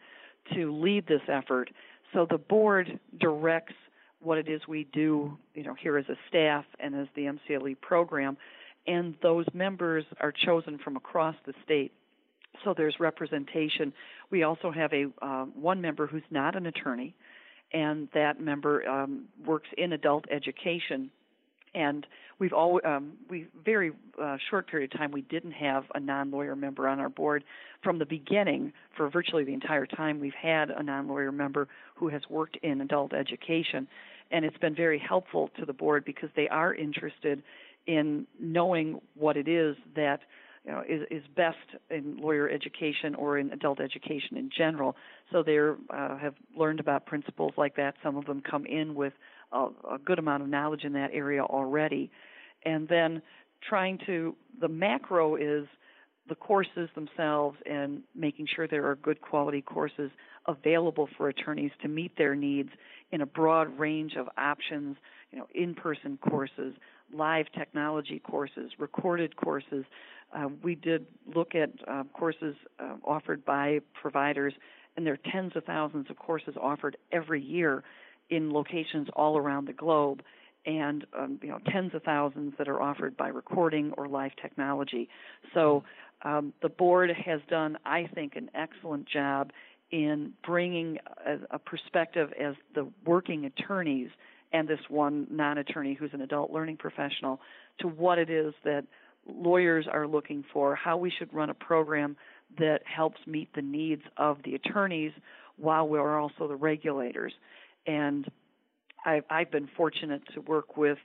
to 0.53 0.71
lead 0.71 1.07
this 1.07 1.21
effort. 1.27 1.71
So 2.13 2.27
the 2.29 2.37
board 2.37 2.99
directs 3.19 3.73
what 4.19 4.37
it 4.37 4.47
is 4.47 4.61
we 4.67 4.87
do, 4.93 5.37
you 5.55 5.63
know, 5.63 5.73
here 5.73 5.97
as 5.97 6.05
a 6.09 6.15
staff 6.29 6.65
and 6.79 6.93
as 6.93 7.07
the 7.15 7.23
MCLE 7.23 7.81
program, 7.81 8.37
and 8.87 9.15
those 9.21 9.45
members 9.53 10.05
are 10.19 10.31
chosen 10.31 10.77
from 10.77 10.97
across 10.97 11.35
the 11.45 11.53
state. 11.63 11.91
So 12.63 12.73
there's 12.75 12.95
representation. 12.99 13.93
We 14.29 14.43
also 14.43 14.71
have 14.71 14.91
a 14.93 15.05
uh, 15.21 15.45
one 15.45 15.81
member 15.81 16.07
who's 16.07 16.23
not 16.29 16.55
an 16.55 16.65
attorney, 16.65 17.15
and 17.73 18.09
that 18.13 18.39
member 18.39 18.87
um, 18.87 19.25
works 19.45 19.69
in 19.77 19.93
adult 19.93 20.25
education 20.29 21.11
and 21.73 22.05
we've 22.39 22.53
always 22.53 22.83
um, 22.85 23.13
we 23.29 23.47
very 23.63 23.91
uh, 24.21 24.37
short 24.49 24.67
period 24.67 24.93
of 24.93 24.99
time 24.99 25.11
we 25.11 25.21
didn't 25.21 25.51
have 25.51 25.85
a 25.95 25.99
non-lawyer 25.99 26.55
member 26.55 26.87
on 26.87 26.99
our 26.99 27.09
board 27.09 27.43
from 27.83 27.99
the 27.99 28.05
beginning 28.05 28.73
for 28.95 29.09
virtually 29.09 29.43
the 29.43 29.53
entire 29.53 29.85
time 29.85 30.19
we've 30.19 30.33
had 30.33 30.69
a 30.69 30.83
non-lawyer 30.83 31.31
member 31.31 31.67
who 31.95 32.09
has 32.09 32.21
worked 32.29 32.57
in 32.63 32.81
adult 32.81 33.13
education 33.13 33.87
and 34.31 34.45
it's 34.45 34.57
been 34.57 34.75
very 34.75 34.99
helpful 34.99 35.49
to 35.57 35.65
the 35.65 35.73
board 35.73 36.03
because 36.05 36.29
they 36.35 36.47
are 36.49 36.73
interested 36.73 37.41
in 37.87 38.27
knowing 38.39 39.01
what 39.15 39.37
it 39.37 39.47
is 39.47 39.75
that 39.95 40.21
you 40.65 40.71
know, 40.71 40.83
is, 40.87 41.01
is 41.09 41.23
best 41.35 41.57
in 41.89 42.17
lawyer 42.17 42.49
education 42.49 43.15
or 43.15 43.37
in 43.37 43.51
adult 43.51 43.79
education 43.79 44.37
in 44.37 44.49
general. 44.55 44.95
So 45.31 45.41
they 45.41 45.57
uh, 45.57 46.17
have 46.17 46.35
learned 46.55 46.79
about 46.79 47.05
principles 47.05 47.53
like 47.57 47.75
that. 47.77 47.95
Some 48.03 48.15
of 48.15 48.25
them 48.25 48.41
come 48.41 48.65
in 48.65 48.93
with 48.93 49.13
a, 49.51 49.67
a 49.91 49.97
good 50.03 50.19
amount 50.19 50.43
of 50.43 50.49
knowledge 50.49 50.83
in 50.83 50.93
that 50.93 51.09
area 51.13 51.41
already. 51.43 52.11
And 52.63 52.87
then 52.87 53.21
trying 53.67 53.99
to, 54.05 54.35
the 54.59 54.67
macro 54.67 55.35
is 55.35 55.65
the 56.29 56.35
courses 56.35 56.89
themselves 56.93 57.57
and 57.65 58.03
making 58.15 58.47
sure 58.55 58.67
there 58.67 58.87
are 58.87 58.95
good 58.95 59.19
quality 59.21 59.61
courses 59.61 60.11
available 60.47 61.09
for 61.17 61.29
attorneys 61.29 61.71
to 61.81 61.87
meet 61.87 62.15
their 62.17 62.35
needs 62.35 62.69
in 63.11 63.21
a 63.21 63.25
broad 63.25 63.77
range 63.77 64.15
of 64.15 64.27
options, 64.37 64.95
you 65.31 65.39
know, 65.39 65.47
in-person 65.53 66.17
courses, 66.17 66.73
live 67.13 67.45
technology 67.57 68.19
courses, 68.19 68.71
recorded 68.77 69.35
courses. 69.35 69.85
Uh, 70.35 70.49
we 70.63 70.75
did 70.75 71.05
look 71.33 71.55
at 71.55 71.69
uh, 71.87 72.03
courses 72.13 72.55
uh, 72.79 72.95
offered 73.03 73.43
by 73.45 73.79
providers, 73.99 74.53
and 74.95 75.05
there 75.05 75.13
are 75.13 75.31
tens 75.31 75.53
of 75.55 75.63
thousands 75.65 76.09
of 76.09 76.17
courses 76.17 76.55
offered 76.59 76.97
every 77.11 77.41
year 77.41 77.83
in 78.29 78.51
locations 78.51 79.07
all 79.15 79.37
around 79.37 79.67
the 79.67 79.73
globe 79.73 80.21
and 80.65 81.05
um, 81.17 81.39
you 81.41 81.49
know 81.49 81.59
tens 81.71 81.93
of 81.93 82.03
thousands 82.03 82.53
that 82.57 82.67
are 82.67 82.81
offered 82.81 83.17
by 83.17 83.27
recording 83.27 83.91
or 83.97 84.07
live 84.07 84.31
technology. 84.41 85.09
So 85.53 85.83
um, 86.23 86.53
the 86.61 86.69
board 86.69 87.09
has 87.25 87.41
done, 87.49 87.77
I 87.85 88.07
think, 88.13 88.35
an 88.35 88.49
excellent 88.53 89.07
job 89.07 89.51
in 89.91 90.33
bringing 90.45 90.99
a, 91.25 91.55
a 91.55 91.59
perspective 91.59 92.31
as 92.39 92.55
the 92.75 92.87
working 93.05 93.45
attorneys 93.45 94.09
and 94.53 94.67
this 94.67 94.79
one 94.89 95.27
non-attorney 95.29 95.93
who's 95.93 96.11
an 96.13 96.21
adult 96.21 96.51
learning 96.51 96.77
professional 96.77 97.39
to 97.79 97.87
what 97.87 98.17
it 98.17 98.29
is 98.29 98.53
that 98.63 98.85
lawyers 99.27 99.85
are 99.91 100.07
looking 100.07 100.43
for, 100.51 100.75
how 100.75 100.97
we 100.97 101.11
should 101.11 101.33
run 101.33 101.49
a 101.49 101.53
program 101.53 102.17
that 102.57 102.79
helps 102.85 103.19
meet 103.27 103.53
the 103.55 103.61
needs 103.61 104.01
of 104.17 104.37
the 104.43 104.55
attorneys 104.55 105.11
while 105.57 105.87
we're 105.87 106.19
also 106.19 106.47
the 106.47 106.55
regulators 106.55 107.33
and 107.87 108.29
I've, 109.05 109.23
I've 109.29 109.51
been 109.51 109.69
fortunate 109.75 110.21
to 110.33 110.41
work 110.41 110.77
with 110.77 110.97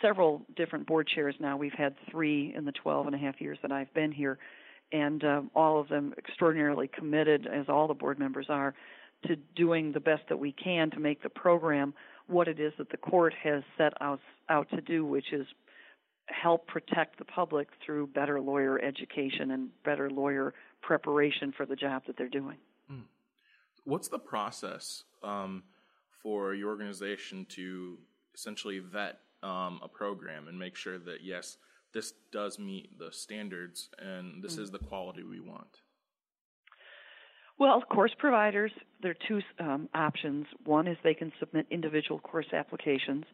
several 0.00 0.42
different 0.56 0.86
board 0.86 1.08
chairs 1.12 1.34
now. 1.40 1.56
We've 1.56 1.72
had 1.72 1.94
three 2.10 2.54
in 2.56 2.64
the 2.64 2.72
12 2.72 3.06
and 3.06 3.14
a 3.14 3.18
half 3.18 3.40
years 3.40 3.58
that 3.62 3.72
I've 3.72 3.92
been 3.94 4.12
here, 4.12 4.38
and 4.92 5.22
um, 5.24 5.50
all 5.54 5.80
of 5.80 5.88
them 5.88 6.14
extraordinarily 6.16 6.88
committed, 6.88 7.46
as 7.46 7.66
all 7.68 7.88
the 7.88 7.94
board 7.94 8.18
members 8.18 8.46
are, 8.48 8.74
to 9.26 9.36
doing 9.56 9.92
the 9.92 10.00
best 10.00 10.22
that 10.28 10.38
we 10.38 10.52
can 10.52 10.90
to 10.90 11.00
make 11.00 11.22
the 11.22 11.28
program 11.28 11.94
what 12.26 12.48
it 12.48 12.58
is 12.60 12.72
that 12.78 12.90
the 12.90 12.96
court 12.96 13.34
has 13.42 13.62
set 13.78 14.00
us 14.00 14.18
out 14.48 14.68
to 14.70 14.80
do, 14.80 15.04
which 15.04 15.32
is 15.32 15.46
help 16.26 16.66
protect 16.66 17.18
the 17.18 17.24
public 17.24 17.68
through 17.84 18.08
better 18.08 18.40
lawyer 18.40 18.80
education 18.80 19.52
and 19.52 19.68
better 19.84 20.10
lawyer 20.10 20.54
preparation 20.82 21.52
for 21.56 21.66
the 21.66 21.76
job 21.76 22.02
that 22.06 22.16
they're 22.16 22.28
doing. 22.28 22.56
Mm. 22.90 23.02
What's 23.84 24.08
the 24.08 24.18
process? 24.18 25.04
Um, 25.22 25.62
for 26.26 26.54
your 26.54 26.70
organization 26.70 27.46
to 27.48 27.96
essentially 28.34 28.80
vet 28.80 29.20
um, 29.44 29.78
a 29.80 29.86
program 29.86 30.48
and 30.48 30.58
make 30.58 30.74
sure 30.74 30.98
that 30.98 31.18
yes, 31.22 31.56
this 31.94 32.14
does 32.32 32.58
meet 32.58 32.98
the 32.98 33.12
standards 33.12 33.90
and 34.00 34.42
this 34.42 34.54
mm-hmm. 34.54 34.62
is 34.64 34.72
the 34.72 34.80
quality 34.80 35.22
we 35.22 35.38
want? 35.38 35.82
Well, 37.58 37.80
course 37.88 38.12
providers, 38.18 38.70
there 39.00 39.12
are 39.12 39.26
two 39.28 39.40
um, 39.58 39.88
options. 39.94 40.46
One 40.64 40.86
is 40.86 40.96
they 41.02 41.14
can 41.14 41.32
submit 41.40 41.66
individual 41.70 42.20
course 42.20 42.46
applications, 42.52 43.24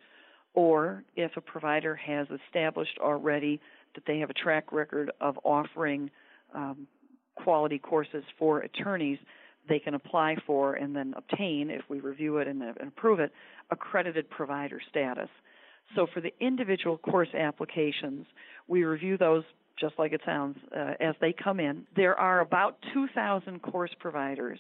or 0.55 1.03
if 1.17 1.33
a 1.37 1.41
provider 1.41 1.97
has 1.97 2.29
established 2.47 2.99
already 3.01 3.61
that 3.95 4.05
they 4.07 4.21
have 4.21 4.31
a 4.31 4.35
track 4.35 4.73
record 4.73 5.11
of 5.21 5.39
offering 5.43 6.11
um, 6.55 6.87
quality 7.35 7.79
courses 7.79 8.23
for 8.39 8.61
attorneys, 8.61 9.19
they 9.69 9.81
can 9.81 9.95
apply 9.95 10.37
for 10.47 10.75
and 10.75 10.95
then 10.95 11.15
obtain, 11.17 11.71
if 11.71 11.83
we 11.89 12.01
review 12.01 12.39
it 12.39 12.47
and, 12.47 12.63
approve 12.63 13.19
it, 13.19 13.33
accredited 13.71 14.29
provider 14.31 14.81
status. 14.89 15.29
So 15.97 16.07
for 16.13 16.21
the 16.21 16.33
individual 16.41 16.99
course 16.99 17.35
applications, 17.35 18.27
we 18.69 18.85
review 18.85 19.19
those 19.19 19.45
just 19.79 19.95
like 19.99 20.13
it 20.13 20.21
sounds 20.25 20.57
uh, 20.77 20.95
as 21.01 21.15
they 21.21 21.33
come 21.33 21.61
in. 21.61 21.87
There 21.97 22.19
are 22.19 22.41
about 22.41 22.77
2,000 22.95 23.61
course 23.63 23.91
providers, 23.99 24.59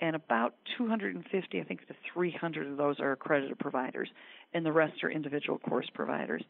and 0.00 0.16
about 0.16 0.54
250, 0.78 1.60
I 1.60 1.64
think, 1.64 1.86
to 1.86 1.94
300 2.12 2.66
of 2.66 2.76
those 2.76 2.98
are 3.00 3.12
accredited 3.12 3.58
providers, 3.58 4.08
and 4.52 4.64
the 4.64 4.72
rest 4.72 5.04
are 5.04 5.10
individual 5.10 5.58
course 5.58 5.88
providers. 5.94 6.42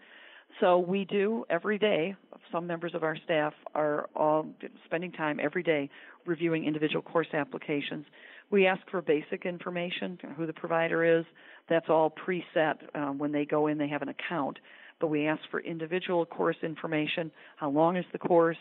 So 0.61 0.78
we 0.78 1.04
do 1.04 1.44
every 1.50 1.78
day. 1.78 2.14
Some 2.52 2.66
members 2.66 2.94
of 2.94 3.02
our 3.02 3.16
staff 3.25 3.52
are 3.75 4.08
all 4.14 4.46
spending 4.84 5.12
time 5.12 5.40
every 5.42 5.62
day 5.62 5.90
reviewing 6.26 6.64
individual 6.64 7.02
course 7.02 7.26
applications. 7.32 8.06
We 8.50 8.66
ask 8.66 8.80
for 8.90 9.02
basic 9.02 9.46
information, 9.46 10.18
who 10.37 10.46
the 10.46 10.52
provider 10.52 11.18
is. 11.18 11.25
That's 11.68 11.87
all 11.88 12.11
preset 12.12 12.75
um, 12.94 13.18
when 13.18 13.32
they 13.32 13.44
go 13.44 13.66
in. 13.66 13.78
They 13.78 13.88
have 13.88 14.02
an 14.02 14.11
account, 14.11 14.58
but 15.04 15.08
we 15.08 15.26
ask 15.26 15.42
for 15.50 15.61
individual 15.61 16.25
course 16.25 16.56
information. 16.62 17.30
How 17.56 17.68
long 17.68 17.99
is 17.99 18.06
the 18.12 18.18
course? 18.18 18.56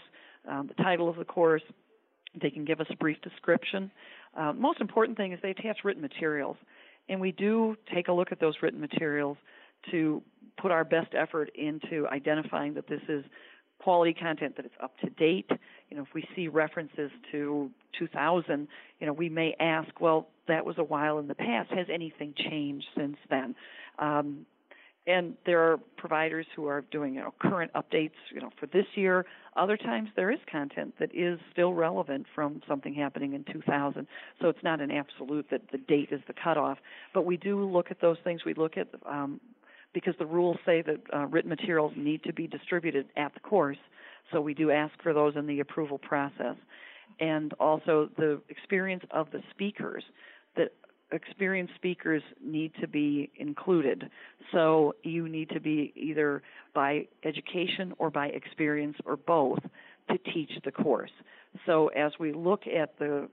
Um, 0.45 0.67
the 0.67 0.83
title 0.83 1.07
of 1.07 1.15
the 1.15 1.23
course. 1.23 1.61
They 2.41 2.49
can 2.49 2.65
give 2.65 2.81
us 2.81 2.87
a 2.89 2.97
brief 2.97 3.15
description. 3.21 3.89
Uh, 4.37 4.51
most 4.51 4.81
important 4.81 5.15
thing 5.15 5.31
is 5.31 5.39
they 5.41 5.51
attach 5.51 5.77
written 5.85 6.01
materials, 6.01 6.57
and 7.07 7.21
we 7.21 7.31
do 7.31 7.77
take 7.95 8.09
a 8.09 8.11
look 8.11 8.33
at 8.33 8.41
those 8.41 8.55
written 8.61 8.81
materials 8.81 9.37
to 9.91 10.21
put 10.61 10.69
our 10.69 10.83
best 10.83 11.13
effort 11.17 11.49
into 11.55 12.09
identifying 12.09 12.73
that 12.73 12.89
this 12.89 12.99
is 13.07 13.23
quality 13.79 14.13
content 14.13 14.57
that 14.57 14.65
it's 14.65 14.75
up 14.83 14.97
to 14.99 15.09
date. 15.11 15.49
You 15.89 15.95
know, 15.95 16.03
if 16.03 16.13
we 16.13 16.25
see 16.35 16.49
references 16.49 17.09
to 17.31 17.71
2000, 17.97 18.67
you 18.99 19.07
know, 19.07 19.13
we 19.13 19.29
may 19.29 19.55
ask, 19.61 20.01
well, 20.01 20.27
that 20.49 20.65
was 20.65 20.75
a 20.77 20.83
while 20.83 21.19
in 21.19 21.29
the 21.29 21.35
past. 21.35 21.71
Has 21.71 21.87
anything 21.89 22.33
changed 22.37 22.87
since 22.97 23.15
then? 23.29 23.55
Um, 23.97 24.45
and 25.05 25.35
there 25.45 25.59
are 25.59 25.77
providers 25.97 26.45
who 26.55 26.67
are 26.67 26.81
doing 26.91 27.15
you 27.15 27.21
know 27.21 27.33
current 27.39 27.71
updates 27.73 28.11
you 28.33 28.39
know 28.39 28.49
for 28.59 28.67
this 28.67 28.85
year 28.95 29.25
other 29.55 29.77
times 29.77 30.09
there 30.15 30.31
is 30.31 30.39
content 30.51 30.93
that 30.99 31.13
is 31.13 31.39
still 31.51 31.73
relevant 31.73 32.25
from 32.33 32.61
something 32.67 32.93
happening 32.93 33.33
in 33.33 33.43
2000 33.51 34.07
so 34.41 34.49
it's 34.49 34.63
not 34.63 34.79
an 34.79 34.91
absolute 34.91 35.45
that 35.51 35.61
the 35.71 35.77
date 35.77 36.09
is 36.11 36.21
the 36.27 36.33
cutoff 36.33 36.77
but 37.13 37.25
we 37.25 37.37
do 37.37 37.63
look 37.63 37.91
at 37.91 37.99
those 38.01 38.17
things 38.23 38.45
we 38.45 38.53
look 38.53 38.77
at 38.77 38.87
um, 39.09 39.39
because 39.93 40.15
the 40.19 40.25
rules 40.25 40.57
say 40.65 40.81
that 40.81 40.99
uh, 41.13 41.25
written 41.27 41.49
materials 41.49 41.93
need 41.95 42.23
to 42.23 42.33
be 42.33 42.47
distributed 42.47 43.05
at 43.15 43.33
the 43.33 43.39
course. 43.39 43.77
So 44.31 44.41
we 44.41 44.53
do 44.53 44.71
ask 44.71 44.93
for 45.01 45.13
those 45.13 45.35
in 45.35 45.45
the 45.47 45.59
approval 45.59 45.97
process. 45.97 46.55
And 47.19 47.53
also 47.59 48.09
the 48.17 48.41
experience 48.49 49.03
of 49.11 49.29
the 49.31 49.41
speakers. 49.51 50.03
Experienced 51.13 51.75
speakers 51.75 52.23
need 52.43 52.71
to 52.81 52.87
be 52.87 53.29
included. 53.35 54.09
So 54.51 54.95
you 55.03 55.29
need 55.29 55.49
to 55.49 55.59
be 55.59 55.93
either 55.95 56.41
by 56.73 57.07
education 57.23 57.93
or 57.99 58.09
by 58.09 58.27
experience 58.27 58.97
or 59.05 59.15
both 59.15 59.59
to 60.09 60.17
teach 60.33 60.51
the 60.65 60.71
course. 60.71 61.11
So 61.65 61.89
as 61.89 62.13
we 62.19 62.33
look 62.33 62.63
at 62.67 62.97
the 62.97 63.29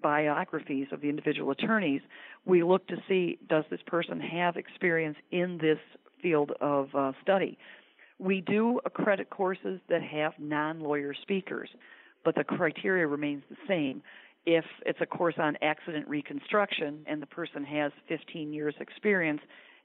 biographies 0.00 0.86
of 0.92 1.00
the 1.00 1.08
individual 1.08 1.50
attorneys, 1.50 2.02
we 2.44 2.62
look 2.62 2.86
to 2.88 2.96
see 3.08 3.38
does 3.48 3.64
this 3.70 3.80
person 3.86 4.20
have 4.20 4.56
experience 4.56 5.16
in 5.32 5.58
this 5.58 5.78
field 6.22 6.52
of 6.60 6.94
uh, 6.94 7.12
study. 7.22 7.58
We 8.18 8.40
do 8.42 8.80
accredit 8.84 9.30
courses 9.30 9.80
that 9.88 10.02
have 10.02 10.34
non 10.38 10.80
lawyer 10.80 11.14
speakers, 11.20 11.68
but 12.24 12.36
the 12.36 12.44
criteria 12.44 13.06
remains 13.06 13.42
the 13.50 13.56
same. 13.66 14.02
If 14.46 14.64
it's 14.84 15.00
a 15.00 15.06
course 15.06 15.36
on 15.38 15.56
accident 15.62 16.06
reconstruction 16.08 17.00
and 17.06 17.22
the 17.22 17.26
person 17.26 17.64
has 17.64 17.92
15 18.08 18.52
years 18.52 18.74
experience 18.78 19.40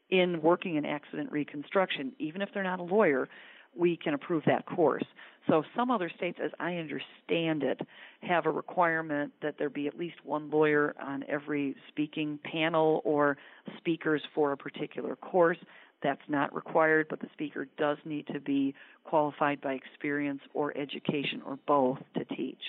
in 0.09 0.41
working 0.41 0.75
in 0.75 0.85
accident 0.85 1.31
reconstruction, 1.31 2.11
even 2.19 2.41
if 2.41 2.49
they're 2.53 2.63
not 2.63 2.79
a 2.79 2.83
lawyer, 2.83 3.29
we 3.75 3.95
can 3.95 4.13
approve 4.13 4.43
that 4.45 4.65
course. 4.65 5.05
So 5.47 5.63
some 5.75 5.89
other 5.89 6.11
states, 6.15 6.39
as 6.43 6.51
I 6.59 6.75
understand 6.75 7.63
it, 7.63 7.79
have 8.21 8.45
a 8.45 8.51
requirement 8.51 9.31
that 9.41 9.55
there 9.57 9.69
be 9.69 9.87
at 9.87 9.97
least 9.97 10.17
one 10.23 10.49
lawyer 10.49 10.95
on 11.01 11.23
every 11.27 11.75
speaking 11.87 12.39
panel 12.43 13.01
or 13.05 13.37
speakers 13.77 14.21
for 14.35 14.51
a 14.51 14.57
particular 14.57 15.15
course. 15.15 15.57
That's 16.03 16.21
not 16.27 16.53
required, 16.53 17.07
but 17.09 17.19
the 17.19 17.29
speaker 17.33 17.67
does 17.77 17.97
need 18.05 18.27
to 18.27 18.39
be 18.39 18.73
qualified 19.03 19.61
by 19.61 19.73
experience 19.73 20.41
or 20.53 20.75
education 20.77 21.41
or 21.45 21.57
both 21.67 21.99
to 22.15 22.25
teach. 22.25 22.61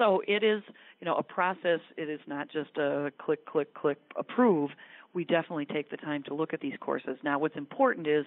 So 0.00 0.22
it 0.26 0.42
is, 0.42 0.62
you 0.98 1.04
know, 1.04 1.16
a 1.16 1.22
process. 1.22 1.80
It 1.98 2.08
is 2.08 2.20
not 2.26 2.50
just 2.50 2.74
a 2.78 3.12
click, 3.18 3.44
click, 3.44 3.74
click, 3.74 3.98
approve. 4.16 4.70
We 5.12 5.24
definitely 5.24 5.66
take 5.66 5.90
the 5.90 5.98
time 5.98 6.22
to 6.24 6.34
look 6.34 6.54
at 6.54 6.60
these 6.60 6.72
courses. 6.80 7.18
Now, 7.22 7.38
what's 7.38 7.56
important 7.56 8.06
is 8.06 8.24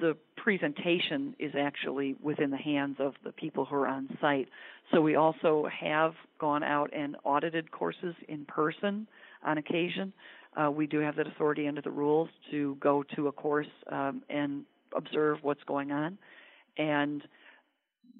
the 0.00 0.16
presentation 0.38 1.36
is 1.38 1.52
actually 1.58 2.16
within 2.22 2.50
the 2.50 2.56
hands 2.56 2.96
of 3.00 3.12
the 3.22 3.32
people 3.32 3.66
who 3.66 3.76
are 3.76 3.86
on 3.86 4.08
site. 4.18 4.48
So 4.90 5.02
we 5.02 5.16
also 5.16 5.68
have 5.78 6.14
gone 6.40 6.62
out 6.62 6.90
and 6.96 7.16
audited 7.22 7.70
courses 7.70 8.14
in 8.26 8.46
person 8.46 9.06
on 9.44 9.58
occasion. 9.58 10.14
Uh, 10.56 10.70
we 10.70 10.86
do 10.86 11.00
have 11.00 11.16
that 11.16 11.26
authority 11.26 11.68
under 11.68 11.82
the 11.82 11.90
rules 11.90 12.30
to 12.50 12.78
go 12.80 13.04
to 13.14 13.28
a 13.28 13.32
course 13.32 13.66
um, 13.92 14.22
and 14.30 14.64
observe 14.96 15.38
what's 15.42 15.62
going 15.64 15.92
on. 15.92 16.16
And 16.78 17.22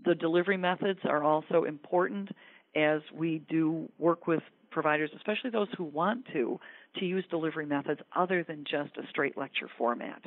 the 0.05 0.15
delivery 0.15 0.57
methods 0.57 1.01
are 1.05 1.25
also 1.25 1.65
important 1.65 2.29
as 2.75 3.01
we 3.13 3.43
do 3.49 3.89
work 3.99 4.27
with 4.27 4.43
providers, 4.71 5.11
especially 5.17 5.51
those 5.51 5.69
who 5.77 5.85
want 5.85 6.27
to, 6.33 6.59
to 6.99 7.05
use 7.05 7.25
delivery 7.31 7.67
methods 7.67 8.01
other 8.15 8.45
than 8.45 8.65
just 8.65 8.97
a 8.97 9.07
straight 9.09 9.37
lecture 9.37 9.69
format. 9.77 10.23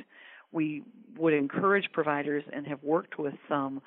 We 0.50 0.82
would 1.16 1.32
encourage 1.32 1.90
providers 1.92 2.44
and 2.52 2.66
have 2.66 2.82
worked 2.82 3.18
with 3.18 3.34
some 3.48 3.80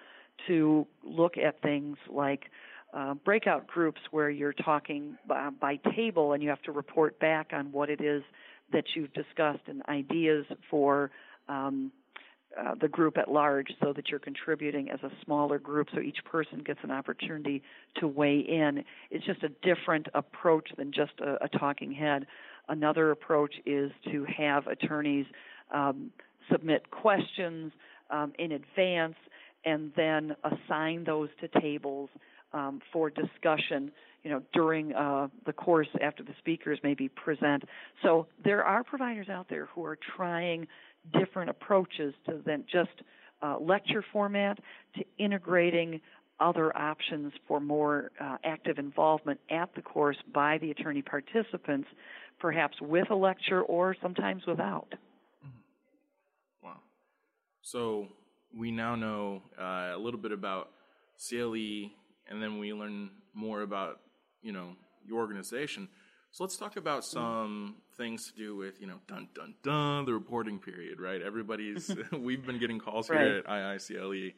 to 0.48 0.88
look 1.04 1.38
at 1.38 1.62
things 1.62 1.98
like 2.10 2.46
uh, 2.94 3.14
breakout 3.14 3.68
groups 3.68 4.00
where 4.12 4.30
you're 4.30 4.54
talking 4.54 5.18
by, 5.28 5.50
by 5.50 5.80
table 5.96 6.34
and 6.34 6.42
you 6.42 6.50
have 6.50 6.62
to 6.64 6.72
report 6.72 7.20
back 7.20 7.52
on 7.54 7.72
what 7.72 7.90
it 7.90 8.02
is 8.02 8.24
that 8.72 8.86
you've 8.96 9.14
discussed 9.14 9.62
and 9.68 9.82
ideas 9.90 10.46
for 10.70 11.12
um, 11.48 11.92
uh, 12.60 12.76
the 12.80 12.88
group 12.88 13.18
at 13.18 13.30
large 13.30 13.68
so 13.82 13.94
that 13.94 14.10
you're 14.10 14.20
contributing 14.20 14.90
as 14.90 15.00
a 15.04 15.12
smaller 15.24 15.60
group 15.60 15.88
so 15.94 16.00
each 16.00 16.24
person 16.26 16.60
gets 16.60 16.80
an 16.84 16.92
opportunity 16.92 17.62
to 18.00 18.08
weigh 18.08 18.40
in. 18.40 18.84
It's 19.12 19.26
just 19.26 19.44
a 19.44 19.50
different 19.62 20.08
approach 20.14 20.70
than 20.78 20.92
just 20.92 21.14
a, 21.20 21.44
a 21.44 21.50
talking 21.50 21.92
head. 21.92 22.28
Another 22.68 23.12
approach 23.12 23.54
is 23.66 23.92
to 24.12 24.26
have 24.38 24.68
attorneys 24.68 25.26
um, 25.74 26.12
submit 26.52 26.90
questions 26.92 27.72
um, 28.10 28.34
in 28.40 28.52
advance 28.52 29.16
and 29.66 29.92
then 29.96 30.36
assign 30.44 31.04
those 31.04 31.30
to 31.42 31.60
tables 31.60 32.10
um, 32.54 32.82
for 32.94 33.10
discussion 33.10 33.92
you 34.24 34.32
know 34.32 34.42
during 34.54 34.94
uh, 34.94 35.28
the 35.46 35.54
course 35.54 35.88
after 36.02 36.24
the 36.24 36.34
speakers 36.40 36.80
maybe 36.84 37.10
present 37.10 37.64
so 38.02 38.28
there 38.44 38.64
are 38.64 38.84
providers 38.84 39.30
out 39.30 39.48
there 39.50 39.68
who 39.74 39.86
are 39.86 39.98
trying 40.16 40.68
different 41.14 41.50
approaches 41.50 42.14
to 42.26 42.42
then 42.46 42.64
just 42.72 42.90
uh, 43.42 43.58
lecture 43.60 44.04
format 44.14 44.58
to 44.96 45.04
integrating 45.18 46.02
other 46.40 46.76
options 46.78 47.32
for 47.48 47.60
more 47.60 48.12
uh, 48.20 48.38
active 48.44 48.78
involvement 48.78 49.40
at 49.50 49.74
the 49.76 49.82
course 49.82 50.18
by 50.34 50.58
the 50.58 50.72
attorney 50.72 51.02
participants 51.02 51.88
perhaps 52.40 52.76
with 52.82 53.10
a 53.10 53.16
lecture 53.16 53.62
or 53.62 53.96
sometimes 54.02 54.44
without 54.46 54.94
Wow. 56.62 56.80
so 57.62 58.08
we 58.58 58.72
now 58.72 58.96
know 58.96 59.42
uh, 59.60 59.94
a 59.96 59.98
little 59.98 60.20
bit 60.20 60.32
about 60.32 60.70
CLE, 61.18 61.90
and 62.28 62.42
then 62.42 62.60
we 62.60 62.74
learn 62.74 63.10
more 63.34 63.62
about 63.62 64.00
you 64.42 64.52
know 64.52 64.76
your 65.06 65.20
organization. 65.20 65.90
So 66.36 66.44
let's 66.44 66.58
talk 66.58 66.76
about 66.76 67.06
some 67.06 67.76
things 67.96 68.30
to 68.30 68.38
do 68.38 68.58
with 68.58 68.82
you 68.82 68.88
know 68.88 69.00
dun 69.08 69.30
dun 69.34 69.56
dun 69.64 70.04
the 70.04 70.12
reporting 70.14 70.60
period, 70.60 71.00
right? 71.00 71.22
Everybody's 71.22 71.90
we've 72.12 72.46
been 72.46 72.60
getting 72.60 72.78
calls 72.78 73.10
right. 73.10 73.22
here 73.22 73.38
at 73.38 73.46
IICLE 73.46 74.34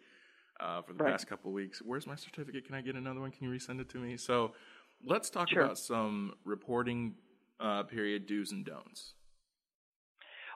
uh, 0.59 0.83
for 0.83 0.93
the 0.93 1.03
right. 1.03 1.13
past 1.13 1.25
couple 1.25 1.51
weeks. 1.51 1.81
Where's 1.83 2.05
my 2.05 2.13
certificate? 2.13 2.67
Can 2.67 2.75
I 2.75 2.81
get 2.81 2.93
another 2.93 3.19
one? 3.19 3.31
Can 3.31 3.49
you 3.49 3.57
resend 3.57 3.81
it 3.81 3.89
to 3.89 3.97
me? 3.97 4.15
So 4.15 4.51
let's 5.03 5.31
talk 5.31 5.49
sure. 5.49 5.63
about 5.63 5.79
some 5.79 6.33
reporting 6.45 7.15
uh, 7.59 7.81
period 7.81 8.27
do's 8.27 8.51
and 8.51 8.63
don'ts. 8.63 9.15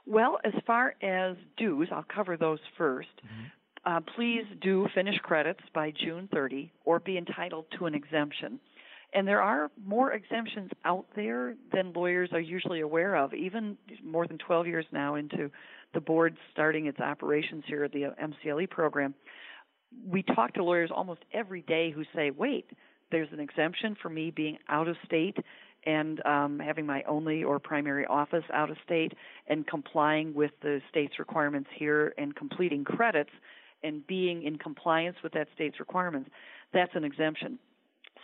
Well, 0.05 0.37
as 0.45 0.53
far 0.67 0.93
as 1.01 1.37
dues, 1.57 1.89
I'll 1.91 2.05
cover 2.07 2.37
those 2.37 2.59
1st 2.79 2.99
mm-hmm. 2.99 3.87
uh, 3.87 3.99
please 4.15 4.45
do 4.61 4.87
finish 4.93 5.17
credits 5.23 5.63
by 5.73 5.91
June 6.05 6.29
30 6.31 6.71
or 6.85 6.99
be 6.99 7.17
entitled 7.17 7.65
to 7.79 7.87
an 7.87 7.95
exemption. 7.95 8.59
And 9.13 9.27
there 9.27 9.41
are 9.41 9.69
more 9.85 10.13
exemptions 10.13 10.71
out 10.85 11.05
there 11.15 11.55
than 11.73 11.91
lawyers 11.93 12.29
are 12.31 12.39
usually 12.39 12.79
aware 12.79 13.15
of, 13.15 13.33
even 13.33 13.77
more 14.03 14.25
than 14.25 14.37
12 14.37 14.67
years 14.67 14.85
now 14.91 15.15
into 15.15 15.51
the 15.93 15.99
board 15.99 16.37
starting 16.53 16.85
its 16.85 16.99
operations 16.99 17.63
here 17.67 17.83
at 17.83 17.91
the 17.91 18.13
MCLE 18.21 18.69
program. 18.69 19.13
We 20.07 20.23
talk 20.23 20.53
to 20.53 20.63
lawyers 20.63 20.91
almost 20.93 21.21
every 21.33 21.61
day 21.61 21.91
who 21.91 22.03
say, 22.15 22.31
wait, 22.31 22.65
there's 23.11 23.27
an 23.33 23.41
exemption 23.41 23.97
for 24.01 24.07
me 24.07 24.31
being 24.31 24.57
out 24.69 24.87
of 24.87 24.95
state 25.05 25.35
and 25.85 26.25
um, 26.25 26.59
having 26.59 26.85
my 26.85 27.03
only 27.03 27.43
or 27.43 27.59
primary 27.59 28.05
office 28.05 28.43
out 28.53 28.69
of 28.69 28.77
state 28.85 29.13
and 29.47 29.67
complying 29.67 30.33
with 30.33 30.51
the 30.61 30.79
state's 30.89 31.19
requirements 31.19 31.69
here 31.75 32.13
and 32.17 32.35
completing 32.35 32.85
credits 32.85 33.31
and 33.83 34.05
being 34.07 34.43
in 34.43 34.57
compliance 34.57 35.17
with 35.23 35.33
that 35.33 35.47
state's 35.55 35.79
requirements, 35.79 36.29
that's 36.71 36.91
an 36.95 37.03
exemption. 37.03 37.57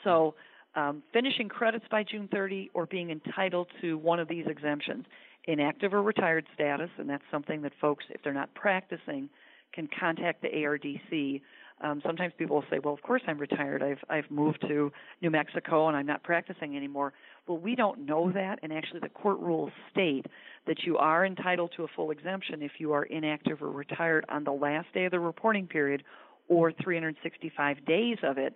So, 0.03 0.35
um, 0.77 1.03
finishing 1.11 1.49
credits 1.49 1.85
by 1.91 2.03
June 2.03 2.29
30 2.31 2.71
or 2.73 2.85
being 2.85 3.09
entitled 3.09 3.67
to 3.81 3.97
one 3.97 4.19
of 4.19 4.29
these 4.29 4.45
exemptions, 4.47 5.05
inactive 5.45 5.93
or 5.93 6.01
retired 6.01 6.45
status, 6.53 6.89
and 6.97 7.09
that's 7.09 7.23
something 7.31 7.61
that 7.63 7.73
folks, 7.81 8.05
if 8.09 8.21
they're 8.23 8.33
not 8.33 8.53
practicing, 8.53 9.29
can 9.73 9.89
contact 9.99 10.41
the 10.41 10.47
ARDC 10.47 11.41
um, 11.79 12.01
sometimes 12.03 12.33
people 12.37 12.55
will 12.55 12.65
say, 12.71 12.79
"Well, 12.79 12.93
of 12.93 13.01
course 13.03 13.21
I'm 13.27 13.37
retired. 13.37 13.83
I've 13.83 14.03
I've 14.09 14.29
moved 14.31 14.61
to 14.67 14.91
New 15.21 15.29
Mexico 15.29 15.87
and 15.87 15.95
I'm 15.95 16.07
not 16.07 16.23
practicing 16.23 16.75
anymore." 16.75 17.13
Well, 17.47 17.59
we 17.59 17.75
don't 17.75 18.05
know 18.05 18.31
that, 18.31 18.59
and 18.63 18.73
actually, 18.73 19.01
the 19.01 19.09
court 19.09 19.39
rules 19.39 19.71
state 19.91 20.25
that 20.65 20.83
you 20.83 20.97
are 20.97 21.25
entitled 21.25 21.71
to 21.77 21.83
a 21.83 21.87
full 21.95 22.09
exemption 22.09 22.63
if 22.63 22.73
you 22.79 22.93
are 22.93 23.03
inactive 23.03 23.61
or 23.61 23.69
retired 23.69 24.25
on 24.27 24.43
the 24.43 24.51
last 24.51 24.91
day 24.93 25.05
of 25.05 25.11
the 25.11 25.19
reporting 25.19 25.67
period 25.67 26.03
or 26.47 26.71
365 26.71 27.85
days 27.85 28.17
of 28.23 28.37
it. 28.37 28.53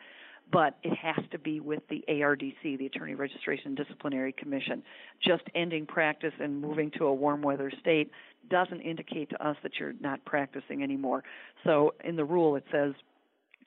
But 0.52 0.78
it 0.84 0.96
has 0.98 1.24
to 1.32 1.40
be 1.40 1.60
with 1.60 1.82
the 1.90 2.04
ARDC, 2.10 2.78
the 2.78 2.86
Attorney 2.86 3.16
Registration 3.16 3.76
Disciplinary 3.76 4.34
Commission. 4.34 4.84
Just 5.26 5.44
ending 5.56 5.86
practice 5.86 6.34
and 6.40 6.60
moving 6.60 6.92
to 6.98 7.06
a 7.06 7.14
warm 7.14 7.42
weather 7.42 7.72
state 7.80 8.12
doesn't 8.50 8.82
indicate 8.82 9.30
to 9.30 9.46
us 9.46 9.56
that 9.64 9.74
you're 9.80 9.94
not 10.02 10.24
practicing 10.26 10.84
anymore. 10.84 11.24
So 11.64 11.94
in 12.04 12.16
the 12.16 12.26
rule, 12.26 12.56
it 12.56 12.66
says 12.72 12.94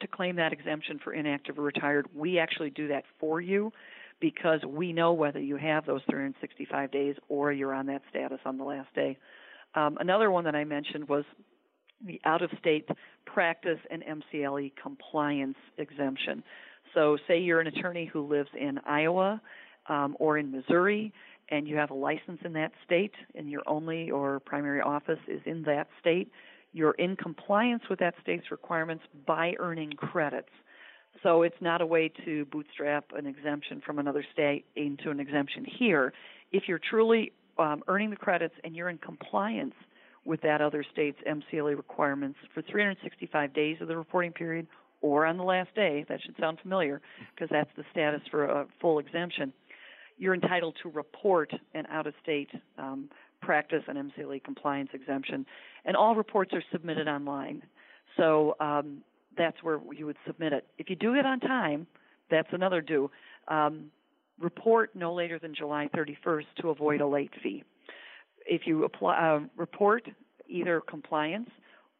to 0.00 0.06
claim 0.08 0.36
that 0.36 0.52
exemption 0.52 0.98
for 1.02 1.12
inactive 1.12 1.58
or 1.58 1.62
retired, 1.62 2.08
we 2.14 2.38
actually 2.38 2.70
do 2.70 2.88
that 2.88 3.04
for 3.18 3.40
you 3.40 3.72
because 4.20 4.60
we 4.66 4.92
know 4.92 5.12
whether 5.12 5.40
you 5.40 5.56
have 5.56 5.86
those 5.86 6.02
365 6.08 6.90
days 6.90 7.16
or 7.28 7.52
you're 7.52 7.74
on 7.74 7.86
that 7.86 8.02
status 8.10 8.40
on 8.44 8.58
the 8.58 8.64
last 8.64 8.92
day. 8.94 9.16
Um, 9.74 9.96
another 10.00 10.30
one 10.30 10.44
that 10.44 10.54
I 10.54 10.64
mentioned 10.64 11.08
was 11.08 11.24
the 12.04 12.20
out 12.24 12.42
of 12.42 12.50
state 12.58 12.88
practice 13.26 13.78
and 13.90 14.02
MCLE 14.02 14.72
compliance 14.80 15.56
exemption. 15.78 16.42
So, 16.94 17.18
say 17.26 17.38
you're 17.38 17.60
an 17.60 17.66
attorney 17.66 18.08
who 18.10 18.26
lives 18.26 18.50
in 18.58 18.78
Iowa 18.86 19.40
um, 19.88 20.16
or 20.18 20.38
in 20.38 20.50
Missouri 20.50 21.12
and 21.50 21.68
you 21.68 21.76
have 21.76 21.90
a 21.90 21.94
license 21.94 22.40
in 22.44 22.54
that 22.54 22.72
state 22.86 23.12
and 23.34 23.50
your 23.50 23.62
only 23.66 24.10
or 24.10 24.40
primary 24.40 24.80
office 24.80 25.18
is 25.28 25.42
in 25.44 25.62
that 25.64 25.88
state 26.00 26.30
you're 26.74 26.92
in 26.92 27.16
compliance 27.16 27.84
with 27.88 28.00
that 28.00 28.14
state's 28.20 28.50
requirements 28.50 29.04
by 29.26 29.54
earning 29.60 29.92
credits. 29.92 30.50
So 31.22 31.42
it's 31.42 31.56
not 31.60 31.80
a 31.80 31.86
way 31.86 32.12
to 32.24 32.44
bootstrap 32.46 33.12
an 33.16 33.26
exemption 33.26 33.80
from 33.86 34.00
another 34.00 34.26
state 34.32 34.66
into 34.74 35.10
an 35.10 35.20
exemption 35.20 35.64
here. 35.64 36.12
If 36.50 36.64
you're 36.66 36.80
truly 36.80 37.32
um, 37.58 37.84
earning 37.86 38.10
the 38.10 38.16
credits 38.16 38.54
and 38.64 38.74
you're 38.74 38.88
in 38.88 38.98
compliance 38.98 39.74
with 40.24 40.40
that 40.40 40.60
other 40.60 40.84
state's 40.92 41.18
MCLE 41.28 41.76
requirements 41.76 42.38
for 42.52 42.60
365 42.62 43.54
days 43.54 43.76
of 43.80 43.86
the 43.86 43.96
reporting 43.96 44.32
period 44.32 44.66
or 45.04 45.26
on 45.26 45.36
the 45.36 45.44
last 45.44 45.68
day, 45.74 46.06
that 46.08 46.18
should 46.22 46.34
sound 46.40 46.58
familiar 46.62 47.02
because 47.34 47.50
that's 47.50 47.68
the 47.76 47.84
status 47.92 48.22
for 48.30 48.46
a 48.46 48.66
full 48.80 48.98
exemption, 48.98 49.52
you're 50.16 50.32
entitled 50.32 50.74
to 50.82 50.88
report 50.88 51.52
an 51.74 51.84
out 51.90 52.06
of 52.06 52.14
state 52.22 52.48
um, 52.78 53.10
practice 53.42 53.82
and 53.86 53.98
MCLE 53.98 54.42
compliance 54.42 54.88
exemption. 54.94 55.44
And 55.84 55.94
all 55.94 56.14
reports 56.14 56.52
are 56.54 56.62
submitted 56.72 57.06
online. 57.06 57.62
So 58.16 58.56
um, 58.60 59.02
that's 59.36 59.62
where 59.62 59.78
you 59.92 60.06
would 60.06 60.16
submit 60.26 60.54
it. 60.54 60.66
If 60.78 60.88
you 60.88 60.96
do 60.96 61.12
it 61.12 61.26
on 61.26 61.38
time, 61.38 61.86
that's 62.30 62.48
another 62.52 62.80
do. 62.80 63.10
Um, 63.48 63.90
report 64.40 64.96
no 64.96 65.12
later 65.12 65.38
than 65.38 65.54
July 65.54 65.90
31st 65.94 66.46
to 66.62 66.70
avoid 66.70 67.02
a 67.02 67.06
late 67.06 67.32
fee. 67.42 67.62
If 68.46 68.62
you 68.64 68.84
apply, 68.84 69.18
uh, 69.18 69.40
report 69.54 70.08
either 70.48 70.80
compliance 70.80 71.50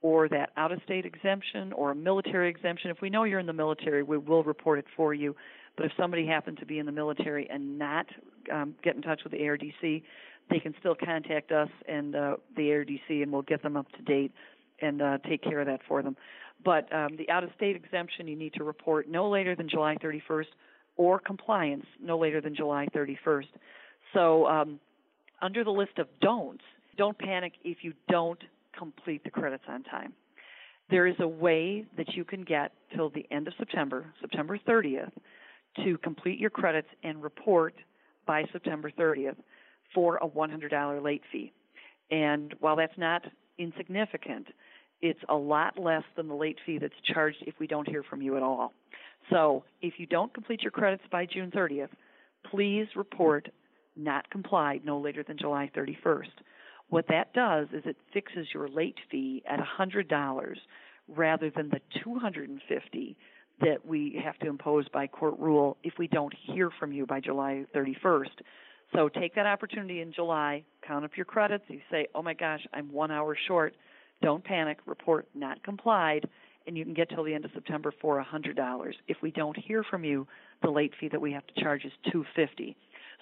or 0.05 0.29
that 0.29 0.51
out 0.59 0.71
of 0.71 0.79
state 0.85 1.07
exemption 1.07 1.73
or 1.73 1.93
a 1.93 1.95
military 1.95 2.51
exemption, 2.51 2.91
if 2.91 3.01
we 3.01 3.09
know 3.09 3.25
you're 3.25 3.39
in 3.39 3.47
the 3.47 3.55
military, 3.55 4.03
we 4.03 4.19
will 4.19 4.45
report 4.45 4.79
it 4.79 4.85
for 4.95 5.15
you. 5.15 5.35
But 5.79 5.87
if 5.87 5.93
somebody 5.97 6.27
happened 6.27 6.59
to 6.59 6.67
be 6.67 6.79
in 6.79 6.85
the 6.85 6.93
military 6.93 7.49
and 7.49 7.79
not 7.79 8.05
um, 8.53 8.75
get 8.85 8.97
in 8.97 9.01
touch 9.01 9.23
with 9.25 9.33
the 9.33 9.39
ARDC, 9.39 10.03
they 10.51 10.61
can 10.61 10.75
still 10.79 10.95
contact 10.95 11.53
us 11.53 11.71
and 11.89 12.15
uh, 12.15 12.37
the 12.55 12.65
ARDC, 12.65 13.23
and 13.23 13.33
we'll 13.33 13.41
get 13.41 13.63
them 13.63 13.79
up 13.79 13.91
to 13.93 14.03
date 14.03 14.31
and 14.83 15.01
uh, 15.01 15.17
take 15.27 15.43
care 15.43 15.61
of 15.61 15.67
that 15.69 15.81
for 15.89 16.03
them. 16.03 16.17
But 16.63 16.95
um, 16.95 17.17
the 17.17 17.31
out 17.31 17.43
of 17.43 17.49
state 17.57 17.75
exemption, 17.75 18.29
you 18.29 18.37
need 18.37 18.53
to 18.55 18.65
report 18.65 19.09
no 19.09 19.31
later 19.31 19.57
than 19.57 19.71
July 19.71 19.97
31st 20.05 20.49
or 20.99 21.19
compliance 21.19 21.87
no 21.99 22.19
later 22.19 22.43
than 22.43 22.55
July 22.55 22.89
31st. 22.95 23.47
So, 24.13 24.47
um, 24.49 24.81
under 25.41 25.65
the 25.65 25.71
list 25.71 25.99
of 25.99 26.09
don'ts, 26.21 26.63
don't 26.99 27.19
panic 27.19 27.55
if 27.65 27.79
you 27.83 27.95
don't 28.11 28.39
complete 28.77 29.25
the 29.25 29.31
credits 29.31 29.65
on 29.69 29.83
time. 29.85 30.13
There 30.91 31.07
is 31.07 31.17
a 31.21 31.29
way 31.29 31.87
that 31.97 32.15
you 32.15 32.25
can 32.25 32.45
get 32.45 32.73
till 32.95 33.11
the 33.11 33.27
end 33.31 33.49
of 33.49 33.55
September, 33.59 34.07
September 34.21 34.59
30th, 34.59 35.13
to 35.85 35.99
complete 35.99 36.39
your 36.39 36.51
credits 36.51 36.89
and 37.03 37.23
report 37.23 37.75
by 38.27 38.45
September 38.53 38.91
30th 38.91 39.37
for 39.95 40.17
a 40.19 40.29
$100 40.29 41.03
late 41.03 41.23
fee. 41.33 41.53
And 42.11 42.55
while 42.61 42.77
that's 42.77 42.97
not 42.99 43.23
insignificant, 43.59 44.49
it's 45.01 45.21
a 45.29 45.35
lot 45.35 45.79
less 45.79 46.03
than 46.17 46.29
the 46.29 46.35
late 46.35 46.59
fee 46.65 46.79
that's 46.79 46.95
charged 47.13 47.39
if 47.47 47.55
we 47.59 47.67
don't 47.67 47.89
hear 47.89 48.03
from 48.03 48.23
you 48.23 48.37
at 48.37 48.43
all. 48.43 48.73
So 49.31 49.65
if 49.81 49.95
you 49.99 50.07
don't 50.07 50.33
complete 50.33 50.63
your 50.63 50.71
credits 50.71 51.03
by 51.11 51.27
June 51.27 51.51
30th, 51.51 51.89
please 52.51 52.87
report 52.95 53.49
not 53.97 54.29
complied 54.31 54.85
no 54.85 54.99
later 54.99 55.23
than 55.23 55.39
July 55.39 55.71
31st. 55.77 56.29
What 56.89 57.07
that 57.09 57.33
does 57.33 57.69
is 57.73 57.83
it 57.87 57.97
fixes 58.13 58.47
your 58.53 58.69
late 58.69 58.97
fee 59.11 59.43
at 59.49 59.59
$100 59.59 60.57
rather 61.09 61.51
than 61.51 61.69
the 61.69 61.81
250 62.03 63.17
that 63.61 63.87
we 63.87 64.21
have 64.25 64.39
to 64.39 64.49
impose 64.49 64.89
by 64.89 65.07
court 65.07 65.39
rule 65.39 65.77
if 65.83 65.95
we 65.99 66.09
don't 66.09 66.35
hear 66.47 66.71
from 66.79 66.93
you 66.93 67.07
by 67.07 67.21
July 67.21 67.65
31st. 67.75 68.43
So 68.95 69.09
take 69.09 69.35
that 69.35 69.47
opportunity 69.47 70.01
in 70.01 70.13
July, 70.13 70.65
count 70.87 71.05
up 71.05 71.13
your 71.17 71.27
credits. 71.27 71.65
You 71.69 71.81
say, 71.91 72.07
oh 72.15 72.23
my 72.23 72.35
gosh, 72.35 72.61
I'm 72.73 72.93
one 72.93 73.11
hour 73.11 73.37
short. 73.49 73.75
Don't 74.23 74.45
panic, 74.45 74.79
report 74.87 75.27
not 75.35 75.63
complied, 75.63 76.29
and 76.67 76.77
you 76.77 76.85
can 76.85 76.95
get 76.95 77.11
till 77.11 77.25
the 77.25 77.35
end 77.35 77.45
of 77.45 77.51
September 77.55 77.93
for 78.01 78.25
$100. 78.25 78.93
If 79.09 79.17
we 79.23 79.31
don't 79.31 79.57
hear 79.57 79.85
from 79.85 80.05
you, 80.05 80.27
the 80.63 80.71
late 80.71 80.93
fee 80.99 81.09
that 81.09 81.21
we 81.21 81.33
have 81.33 81.47
to 81.47 81.61
charge 81.61 81.85
is 81.85 81.93
250 82.13 82.77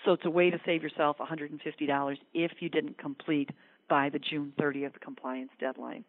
So 0.05 0.13
it's 0.13 0.25
a 0.25 0.31
way 0.31 0.51
to 0.51 0.59
save 0.65 0.83
yourself 0.83 1.17
$150 1.19 2.17
if 2.35 2.53
you 2.61 2.69
didn't 2.69 2.99
complete 2.99 3.51
by 3.89 4.09
the 4.09 4.19
June 4.19 4.53
30th 4.59 5.01
compliance 5.01 5.51
deadline. 5.61 6.05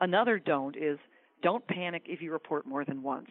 Another 0.00 0.38
don't 0.38 0.76
is 0.76 0.98
don't 1.42 1.66
panic 1.66 2.02
if 2.06 2.22
you 2.22 2.32
report 2.32 2.66
more 2.66 2.84
than 2.84 3.02
once. 3.02 3.28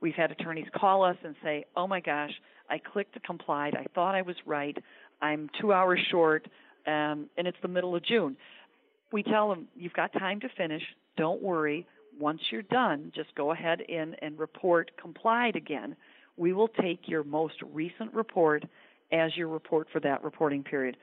We've 0.00 0.14
had 0.14 0.30
attorneys 0.30 0.66
call 0.74 1.02
us 1.02 1.16
and 1.24 1.34
say, 1.42 1.64
"Oh 1.76 1.86
my 1.86 2.00
gosh, 2.00 2.32
I 2.68 2.78
clicked 2.78 3.22
complied. 3.24 3.74
I 3.74 3.84
thought 3.94 4.14
I 4.14 4.22
was 4.22 4.36
right. 4.46 4.76
I'm 5.20 5.48
two 5.60 5.72
hours 5.72 6.00
short, 6.10 6.46
um, 6.86 7.30
and 7.36 7.46
it's 7.46 7.60
the 7.62 7.68
middle 7.68 7.96
of 7.96 8.02
June." 8.02 8.36
We 9.12 9.22
tell 9.22 9.48
them, 9.48 9.68
"You've 9.74 9.94
got 9.94 10.12
time 10.12 10.40
to 10.40 10.48
finish. 10.50 10.82
Don't 11.16 11.42
worry. 11.42 11.86
Once 12.18 12.40
you're 12.50 12.62
done, 12.62 13.12
just 13.14 13.34
go 13.34 13.50
ahead 13.50 13.80
in 13.82 14.14
and 14.16 14.38
report 14.38 14.90
complied 14.96 15.56
again. 15.56 15.96
We 16.36 16.52
will 16.52 16.68
take 16.68 17.08
your 17.08 17.24
most 17.24 17.60
recent 17.62 18.12
report 18.12 18.64
as 19.12 19.36
your 19.36 19.48
report 19.48 19.88
for 19.92 20.00
that 20.00 20.22
reporting 20.24 20.62
period." 20.62 20.96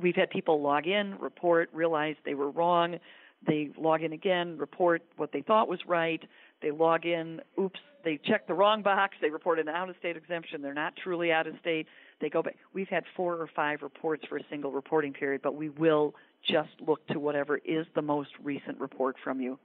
We've 0.00 0.16
had 0.16 0.30
people 0.30 0.60
log 0.60 0.86
in, 0.86 1.18
report, 1.18 1.68
realize 1.72 2.16
they 2.24 2.34
were 2.34 2.50
wrong. 2.50 2.98
They 3.46 3.70
log 3.76 4.02
in 4.02 4.12
again, 4.12 4.56
report 4.56 5.02
what 5.16 5.32
they 5.32 5.42
thought 5.42 5.68
was 5.68 5.80
right. 5.86 6.22
They 6.62 6.70
log 6.70 7.04
in, 7.04 7.40
oops, 7.60 7.80
they 8.04 8.18
check 8.24 8.46
the 8.46 8.54
wrong 8.54 8.82
box. 8.82 9.16
They 9.20 9.30
report 9.30 9.58
an 9.58 9.68
out 9.68 9.88
of 9.88 9.96
state 9.98 10.16
exemption. 10.16 10.62
They're 10.62 10.74
not 10.74 10.94
truly 10.96 11.32
out 11.32 11.46
of 11.46 11.54
state. 11.60 11.86
They 12.20 12.28
go 12.28 12.42
back. 12.42 12.56
We've 12.72 12.88
had 12.88 13.04
four 13.16 13.34
or 13.34 13.48
five 13.54 13.82
reports 13.82 14.24
for 14.28 14.38
a 14.38 14.42
single 14.50 14.72
reporting 14.72 15.12
period, 15.12 15.42
but 15.42 15.54
we 15.54 15.68
will 15.68 16.14
just 16.48 16.70
look 16.80 17.06
to 17.08 17.18
whatever 17.18 17.58
is 17.64 17.86
the 17.94 18.02
most 18.02 18.30
recent 18.42 18.78
report 18.80 19.16
from 19.22 19.40
you. 19.40 19.58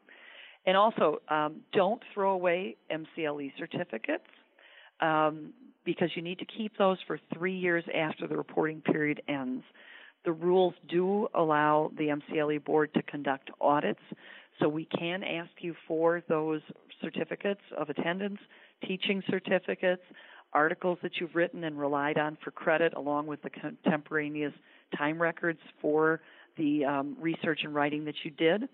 And 0.65 0.75
also, 0.75 1.21
um, 1.30 1.62
don't 1.71 2.01
throw 2.13 2.32
away 2.32 2.75
MCLE 2.91 3.53
certificates 3.58 4.25
um, 4.99 5.53
because 5.88 6.10
you 6.15 6.21
need 6.21 6.38
to 6.38 6.45
keep 6.45 6.78
those 6.78 6.97
for 7.08 7.17
three 7.34 7.58
years 7.58 7.86
after 7.95 8.28
the 8.28 8.36
reporting 8.36 8.82
period 8.82 9.21
ends. 9.30 9.63
The 10.26 10.34
rules 10.34 10.73
do 10.89 11.30
allow 11.34 11.93
the 11.97 12.10
MCLE 12.10 12.65
board 12.65 12.93
to 12.95 13.02
conduct 13.04 13.50
audits, 13.62 14.02
so 14.60 14.67
we 14.67 14.84
can 14.84 15.23
ask 15.23 15.50
you 15.62 15.73
for 15.88 16.21
those 16.28 16.60
certificates 17.02 17.62
of 17.78 17.89
attendance, 17.89 18.38
teaching 18.86 19.23
certificates, 19.30 20.02
articles 20.52 20.97
that 21.04 21.12
you've 21.21 21.36
written 21.36 21.63
and 21.63 21.80
relied 21.80 22.17
on 22.17 22.38
for 22.43 22.52
credit, 22.52 22.93
along 22.93 23.26
with 23.26 23.41
the 23.41 23.50
contemporaneous 23.50 24.54
time 24.97 25.21
records 25.21 25.60
for 25.82 26.19
the 26.58 26.84
um, 26.84 27.15
research 27.17 27.62
and 27.63 27.73
writing 27.73 28.04
that 28.04 28.15
you 28.26 28.32
did. 28.32 28.67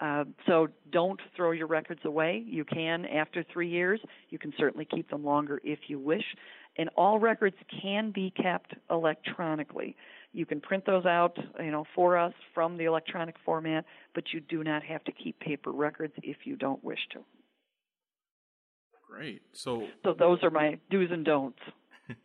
Uh, 0.00 0.24
so 0.46 0.68
don't 0.90 1.20
throw 1.36 1.52
your 1.52 1.66
records 1.66 2.00
away. 2.04 2.42
You 2.46 2.64
can 2.64 3.04
after 3.04 3.44
three 3.52 3.68
years. 3.68 4.00
You 4.30 4.38
can 4.38 4.52
certainly 4.58 4.86
keep 4.86 5.10
them 5.10 5.24
longer 5.24 5.60
if 5.62 5.78
you 5.88 5.98
wish. 5.98 6.24
And 6.78 6.88
all 6.96 7.18
records 7.18 7.56
can 7.82 8.10
be 8.10 8.30
kept 8.30 8.74
electronically. 8.90 9.94
You 10.32 10.46
can 10.46 10.60
print 10.60 10.86
those 10.86 11.04
out, 11.04 11.36
you 11.60 11.70
know, 11.70 11.84
for 11.94 12.16
us 12.16 12.32
from 12.54 12.78
the 12.78 12.84
electronic 12.84 13.36
format, 13.44 13.84
but 14.14 14.24
you 14.32 14.40
do 14.40 14.64
not 14.64 14.82
have 14.82 15.04
to 15.04 15.12
keep 15.12 15.38
paper 15.40 15.70
records 15.70 16.14
if 16.22 16.38
you 16.44 16.56
don't 16.56 16.82
wish 16.82 17.00
to. 17.12 17.20
Great. 19.08 19.42
So 19.52 19.86
So 20.04 20.14
those 20.18 20.42
are 20.42 20.50
my 20.50 20.78
do's 20.90 21.10
and 21.10 21.24
don'ts. 21.24 21.58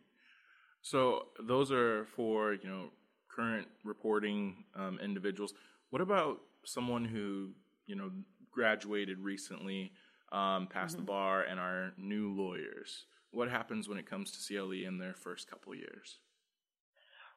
so 0.80 1.26
those 1.46 1.70
are 1.70 2.06
for, 2.16 2.54
you 2.54 2.68
know, 2.68 2.86
current 3.28 3.68
reporting 3.84 4.64
um, 4.74 4.98
individuals. 5.04 5.52
What 5.90 6.02
about 6.02 6.40
someone 6.64 7.04
who, 7.04 7.50
you 7.86 7.96
know, 7.96 8.10
graduated 8.50 9.18
recently, 9.18 9.92
um, 10.32 10.66
passed 10.66 10.96
mm-hmm. 10.96 11.04
the 11.04 11.06
bar 11.06 11.42
and 11.42 11.58
are 11.58 11.92
new 11.96 12.32
lawyers? 12.32 13.06
What 13.30 13.50
happens 13.50 13.88
when 13.88 13.98
it 13.98 14.08
comes 14.08 14.30
to 14.32 14.38
CLE 14.38 14.86
in 14.86 14.98
their 14.98 15.14
first 15.14 15.50
couple 15.50 15.74
years? 15.74 16.18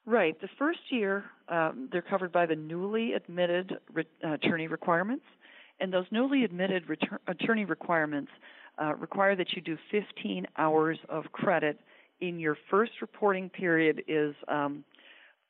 Right. 0.05 0.39
The 0.41 0.49
first 0.57 0.79
year, 0.89 1.25
um, 1.47 1.89
they're 1.91 2.01
covered 2.01 2.31
by 2.31 2.45
the 2.45 2.55
newly 2.55 3.13
admitted 3.13 3.77
re- 3.93 4.05
uh, 4.25 4.33
attorney 4.33 4.67
requirements, 4.67 5.25
and 5.79 5.93
those 5.93 6.05
newly 6.11 6.43
admitted 6.43 6.87
retur- 6.87 7.19
attorney 7.27 7.65
requirements 7.65 8.31
uh, 8.81 8.95
require 8.95 9.35
that 9.35 9.53
you 9.53 9.61
do 9.61 9.77
15 9.91 10.47
hours 10.57 10.97
of 11.09 11.25
credit 11.31 11.79
in 12.19 12.39
your 12.39 12.57
first 12.69 12.93
reporting 13.01 13.49
period 13.49 14.03
is 14.07 14.33
um, 14.47 14.83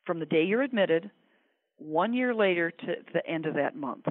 from 0.06 0.20
the 0.20 0.26
day 0.26 0.44
you're 0.44 0.64
admitted, 0.64 1.12
one 1.82 2.14
year 2.14 2.34
later 2.34 2.72
to 2.72 2.96
the 3.14 3.26
end 3.28 3.46
of 3.46 3.56
that 3.56 3.76
month. 3.76 4.06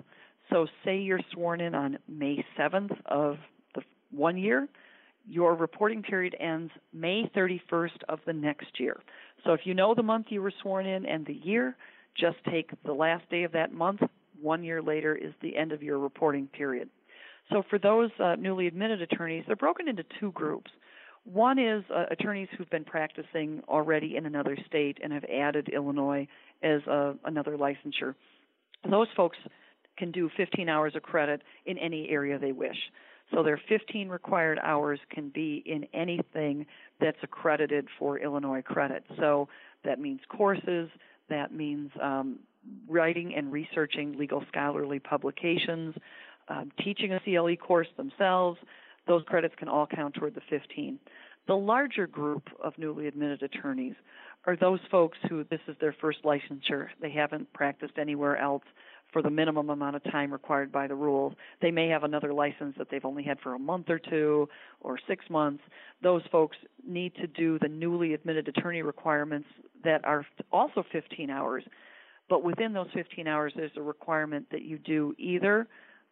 So, 0.51 0.67
say 0.85 0.99
you're 0.99 1.21
sworn 1.33 1.61
in 1.61 1.75
on 1.75 1.99
May 2.09 2.45
7th 2.59 2.91
of 3.07 3.37
the 3.75 3.83
one 4.11 4.37
year, 4.37 4.69
your 5.29 5.55
reporting 5.55 6.03
period 6.03 6.35
ends 6.41 6.73
May 6.93 7.31
31st 7.37 8.03
of 8.09 8.19
the 8.27 8.33
next 8.33 8.81
year. 8.81 9.01
So 9.45 9.53
if 9.53 9.61
you 9.65 9.75
know 9.75 9.95
the 9.95 10.03
month 10.03 10.27
you 10.31 10.43
were 10.43 10.53
sworn 10.63 10.87
in 10.87 11.07
and 11.07 11.25
the 11.25 11.35
year, 11.35 11.77
just 12.19 12.37
take 12.51 12.71
the 12.85 12.93
last 12.93 13.29
day 13.31 13.45
of 13.45 13.53
that 13.53 13.73
month. 13.73 14.01
One 14.41 14.65
year 14.65 14.83
later 14.83 15.15
is 15.15 15.33
the 15.41 15.57
end 15.57 15.73
of 15.73 15.83
your 15.83 15.99
reporting 15.99 16.49
period. 16.49 16.89
So 17.53 17.63
for 17.69 17.79
those 17.79 18.11
uh, 18.23 18.37
newly 18.37 18.67
admitted 18.67 19.03
attorneys, 19.03 19.45
they're 19.47 19.57
broken 19.57 19.89
into 19.89 20.05
two 20.19 20.33
groups. 20.33 20.71
One 21.25 21.59
is 21.59 21.85
uh, 21.95 22.07
attorneys 22.11 22.49
who've 22.57 22.71
been 22.71 22.85
practicing 22.85 23.63
already 23.69 24.17
in 24.17 24.27
another 24.27 24.57
state 24.67 24.99
and 25.03 25.13
have 25.13 25.25
added 25.25 25.69
Illinois 25.69 26.27
as 26.63 26.81
uh, 26.87 27.15
another 27.25 27.57
licensure. 27.57 28.15
Those 28.89 29.09
folks 29.17 29.37
can 29.99 30.11
do 30.11 30.31
15 30.37 30.69
hours 30.69 30.97
of 30.97 31.03
credit 31.03 31.43
in 31.67 31.77
any 31.79 32.09
area 32.09 32.39
they 32.39 32.53
wish. 32.53 32.77
So 33.33 33.43
their 33.43 33.61
15 33.69 34.09
required 34.09 34.59
hours 34.63 34.99
can 35.11 35.29
be 35.29 35.63
in 35.65 35.87
anything 35.95 36.67
that's 37.01 37.19
accredited 37.23 37.87
for 37.99 38.19
Illinois 38.19 38.63
credit. 38.63 39.05
So 39.19 39.49
that 39.85 40.01
means 40.01 40.21
courses, 40.29 40.89
that 41.29 41.53
means 41.53 41.91
um, 42.03 42.41
writing 42.89 43.35
and 43.35 43.53
researching 43.53 44.19
legal 44.19 44.43
scholarly 44.49 44.99
publications, 44.99 45.95
um, 46.49 46.73
teaching 46.83 47.13
a 47.13 47.21
CLE 47.21 47.57
course 47.57 47.89
themselves. 47.97 48.59
Those 49.11 49.25
credits 49.27 49.57
can 49.59 49.67
all 49.69 49.89
count 49.89 50.15
toward 50.15 50.37
the 50.37 50.41
15. 50.49 50.97
The 51.49 51.55
larger 51.55 52.07
group 52.07 52.45
of 52.63 52.79
newly 52.79 53.09
admitted 53.09 53.43
attorneys 53.43 53.97
are 54.47 54.55
those 54.55 54.79
folks 54.89 55.19
who 55.29 55.43
this 55.51 55.59
is 55.67 55.75
their 55.81 55.97
first 56.01 56.23
licensure. 56.23 56.87
They 57.03 57.11
haven't 57.11 57.53
practiced 57.53 57.95
anywhere 57.99 58.37
else 58.37 58.63
for 59.13 59.21
the 59.21 59.29
minimum 59.29 59.69
amount 59.69 59.97
of 59.97 60.05
time 60.05 60.33
required 60.33 60.71
by 60.71 60.87
the 60.87 60.95
rules. 60.95 61.33
They 61.61 61.73
may 61.73 61.89
have 61.89 62.05
another 62.05 62.33
license 62.33 62.77
that 62.79 62.87
they've 62.89 63.05
only 63.05 63.25
had 63.25 63.41
for 63.41 63.55
a 63.55 63.59
month 63.59 63.91
or 63.91 63.99
two 63.99 64.49
or 64.81 64.97
six 65.09 65.29
months. 65.29 65.65
Those 66.01 66.23
folks 66.31 66.57
need 66.87 67.13
to 67.17 67.27
do 67.27 67.59
the 67.59 67.69
newly 67.69 68.15
admitted 68.15 68.47
attorney 68.47 68.83
requirements 68.83 69.49
that 69.83 70.05
are 70.05 70.25
also 70.53 70.85
15 70.93 71.31
hours. 71.31 71.65
But 72.29 72.45
within 72.45 72.73
those 72.73 72.87
15 72.95 73.27
hours, 73.27 73.53
there's 73.57 73.73
a 73.77 73.83
requirement 73.83 74.47
that 74.53 74.63
you 74.63 74.79
do 74.79 75.17
either 75.19 75.67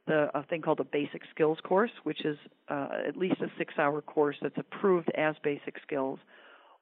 the 0.09 0.29
a 0.37 0.43
thing 0.45 0.63
called 0.63 0.81
a 0.81 0.85
basic 0.85 1.23
skills 1.33 1.59
course, 1.63 1.91
which 2.03 2.25
is 2.25 2.37
uh, 2.69 2.89
at 3.07 3.17
least 3.17 3.41
a 3.41 3.47
six-hour 3.57 4.03
course 4.03 4.37
that's 4.43 4.59
approved 4.59 5.11
as 5.17 5.37
basic 5.45 5.77
skills, 5.87 6.19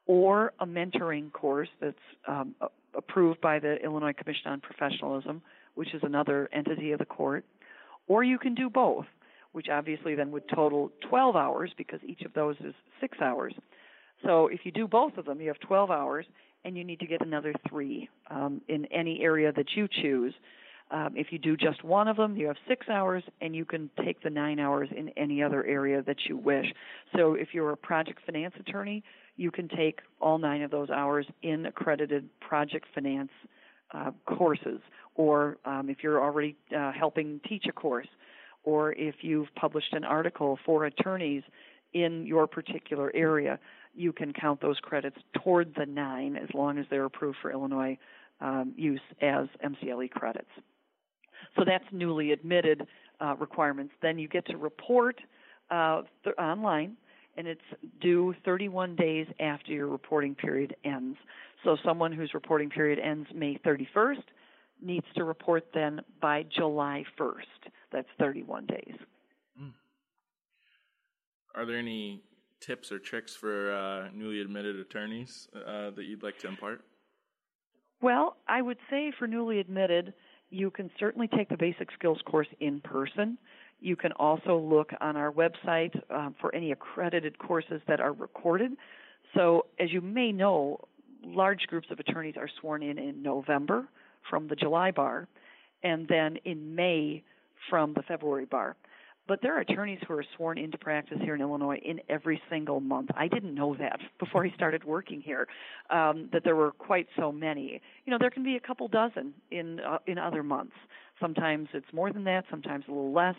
or 0.06 0.52
a 0.60 0.66
mentoring 0.66 1.30
course 1.32 1.68
that's 1.80 1.98
um, 2.26 2.54
approved 2.96 3.40
by 3.40 3.58
the 3.58 3.76
Illinois 3.84 4.14
Commission 4.14 4.50
on 4.50 4.60
Professionalism, 4.60 5.42
which 5.74 5.92
is 5.94 6.00
another 6.02 6.48
entity 6.52 6.92
of 6.92 6.98
the 6.98 7.04
court, 7.04 7.44
or 8.08 8.24
you 8.24 8.38
can 8.38 8.54
do 8.54 8.70
both, 8.70 9.06
which 9.52 9.66
obviously 9.70 10.14
then 10.14 10.30
would 10.30 10.48
total 10.48 10.90
12 11.08 11.36
hours 11.36 11.70
because 11.76 12.00
each 12.06 12.22
of 12.22 12.32
those 12.32 12.56
is 12.60 12.74
six 13.00 13.18
hours. 13.20 13.54
So 14.24 14.46
if 14.46 14.60
you 14.64 14.72
do 14.72 14.88
both 14.88 15.18
of 15.18 15.26
them, 15.26 15.40
you 15.40 15.48
have 15.48 15.60
12 15.60 15.90
hours, 15.90 16.24
and 16.64 16.76
you 16.76 16.84
need 16.84 17.00
to 17.00 17.06
get 17.06 17.24
another 17.24 17.52
three 17.68 18.08
um, 18.30 18.60
in 18.68 18.86
any 18.86 19.20
area 19.22 19.52
that 19.52 19.66
you 19.76 19.88
choose. 20.02 20.34
Um, 20.90 21.14
if 21.16 21.28
you 21.32 21.38
do 21.38 21.56
just 21.56 21.82
one 21.82 22.06
of 22.06 22.16
them, 22.16 22.36
you 22.36 22.46
have 22.46 22.56
six 22.68 22.88
hours, 22.88 23.24
and 23.40 23.56
you 23.56 23.64
can 23.64 23.90
take 24.04 24.22
the 24.22 24.30
nine 24.30 24.60
hours 24.60 24.88
in 24.96 25.08
any 25.10 25.42
other 25.42 25.64
area 25.64 26.02
that 26.02 26.16
you 26.28 26.36
wish. 26.36 26.66
So 27.16 27.34
if 27.34 27.48
you're 27.52 27.70
a 27.70 27.76
project 27.76 28.20
finance 28.24 28.54
attorney, 28.60 29.02
you 29.36 29.50
can 29.50 29.68
take 29.68 30.00
all 30.20 30.38
nine 30.38 30.62
of 30.62 30.70
those 30.70 30.90
hours 30.90 31.26
in 31.42 31.66
accredited 31.66 32.28
project 32.40 32.86
finance 32.94 33.32
uh, 33.92 34.12
courses, 34.26 34.80
or 35.16 35.58
um, 35.64 35.90
if 35.90 35.98
you're 36.02 36.22
already 36.22 36.56
uh, 36.76 36.92
helping 36.92 37.40
teach 37.48 37.64
a 37.68 37.72
course, 37.72 38.08
or 38.62 38.92
if 38.92 39.16
you've 39.22 39.52
published 39.56 39.92
an 39.92 40.04
article 40.04 40.58
for 40.64 40.84
attorneys 40.86 41.42
in 41.94 42.26
your 42.26 42.46
particular 42.46 43.10
area, 43.14 43.58
you 43.94 44.12
can 44.12 44.32
count 44.32 44.60
those 44.60 44.78
credits 44.80 45.16
toward 45.42 45.74
the 45.76 45.86
nine 45.86 46.36
as 46.36 46.48
long 46.54 46.78
as 46.78 46.86
they're 46.90 47.06
approved 47.06 47.38
for 47.40 47.50
Illinois 47.50 47.96
um, 48.40 48.72
use 48.76 49.00
as 49.22 49.46
MCLE 49.64 50.10
credits. 50.10 50.50
So 51.56 51.64
that's 51.64 51.84
newly 51.92 52.32
admitted 52.32 52.86
uh, 53.20 53.34
requirements. 53.36 53.94
Then 54.02 54.18
you 54.18 54.28
get 54.28 54.46
to 54.46 54.56
report 54.56 55.20
uh, 55.70 56.02
th- 56.24 56.36
online 56.36 56.96
and 57.36 57.46
it's 57.46 57.60
due 58.00 58.34
31 58.44 58.96
days 58.96 59.26
after 59.40 59.72
your 59.72 59.88
reporting 59.88 60.34
period 60.34 60.74
ends. 60.84 61.18
So 61.64 61.76
someone 61.84 62.12
whose 62.12 62.32
reporting 62.34 62.70
period 62.70 62.98
ends 62.98 63.28
May 63.34 63.58
31st 63.64 64.22
needs 64.82 65.06
to 65.16 65.24
report 65.24 65.66
then 65.74 66.00
by 66.20 66.44
July 66.44 67.04
1st. 67.18 67.70
That's 67.92 68.08
31 68.18 68.66
days. 68.66 68.94
Mm. 69.60 69.72
Are 71.54 71.66
there 71.66 71.78
any 71.78 72.22
tips 72.60 72.90
or 72.92 72.98
tricks 72.98 73.34
for 73.34 73.72
uh, 73.72 74.08
newly 74.14 74.40
admitted 74.40 74.76
attorneys 74.76 75.48
uh, 75.54 75.90
that 75.90 76.04
you'd 76.04 76.22
like 76.22 76.38
to 76.40 76.48
impart? 76.48 76.82
Well, 78.02 78.36
I 78.46 78.60
would 78.60 78.78
say 78.90 79.12
for 79.18 79.26
newly 79.26 79.58
admitted, 79.58 80.12
you 80.56 80.70
can 80.70 80.90
certainly 80.98 81.28
take 81.28 81.48
the 81.48 81.56
basic 81.56 81.88
skills 81.92 82.18
course 82.24 82.48
in 82.60 82.80
person. 82.80 83.36
You 83.80 83.94
can 83.94 84.12
also 84.12 84.58
look 84.58 84.90
on 85.00 85.16
our 85.16 85.30
website 85.30 85.94
um, 86.10 86.34
for 86.40 86.54
any 86.54 86.72
accredited 86.72 87.38
courses 87.38 87.82
that 87.88 88.00
are 88.00 88.12
recorded. 88.12 88.72
So, 89.34 89.66
as 89.78 89.92
you 89.92 90.00
may 90.00 90.32
know, 90.32 90.80
large 91.22 91.66
groups 91.66 91.88
of 91.90 92.00
attorneys 92.00 92.36
are 92.38 92.48
sworn 92.60 92.82
in 92.82 92.98
in 92.98 93.22
November 93.22 93.86
from 94.30 94.48
the 94.48 94.56
July 94.56 94.92
bar, 94.92 95.28
and 95.82 96.08
then 96.08 96.38
in 96.44 96.74
May 96.74 97.22
from 97.68 97.92
the 97.92 98.02
February 98.02 98.46
bar. 98.46 98.76
But 99.28 99.42
there 99.42 99.56
are 99.56 99.60
attorneys 99.60 99.98
who 100.06 100.14
are 100.14 100.24
sworn 100.36 100.56
into 100.58 100.78
practice 100.78 101.18
here 101.20 101.34
in 101.34 101.40
Illinois 101.40 101.80
in 101.84 102.00
every 102.08 102.40
single 102.48 102.80
month. 102.80 103.10
I 103.16 103.28
didn't 103.28 103.54
know 103.54 103.74
that 103.76 103.98
before 104.18 104.44
I 104.46 104.50
started 104.54 104.84
working 104.84 105.20
here, 105.20 105.48
um, 105.90 106.28
that 106.32 106.44
there 106.44 106.56
were 106.56 106.72
quite 106.72 107.08
so 107.16 107.32
many. 107.32 107.80
You 108.04 108.10
know, 108.10 108.18
there 108.18 108.30
can 108.30 108.44
be 108.44 108.56
a 108.56 108.60
couple 108.60 108.88
dozen 108.88 109.34
in 109.50 109.80
uh, 109.80 109.98
in 110.06 110.18
other 110.18 110.42
months. 110.42 110.74
Sometimes 111.20 111.68
it's 111.72 111.92
more 111.92 112.12
than 112.12 112.24
that, 112.24 112.44
sometimes 112.50 112.84
a 112.88 112.90
little 112.90 113.12
less, 113.12 113.36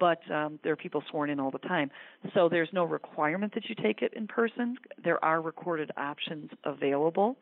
but 0.00 0.18
um, 0.32 0.58
there 0.64 0.72
are 0.72 0.76
people 0.76 1.02
sworn 1.10 1.30
in 1.30 1.38
all 1.38 1.52
the 1.52 1.58
time. 1.58 1.90
So 2.34 2.48
there's 2.48 2.68
no 2.72 2.84
requirement 2.84 3.54
that 3.54 3.68
you 3.68 3.76
take 3.76 4.02
it 4.02 4.12
in 4.14 4.26
person. 4.26 4.76
There 5.04 5.24
are 5.24 5.40
recorded 5.40 5.92
options 5.96 6.50
available. 6.64 7.36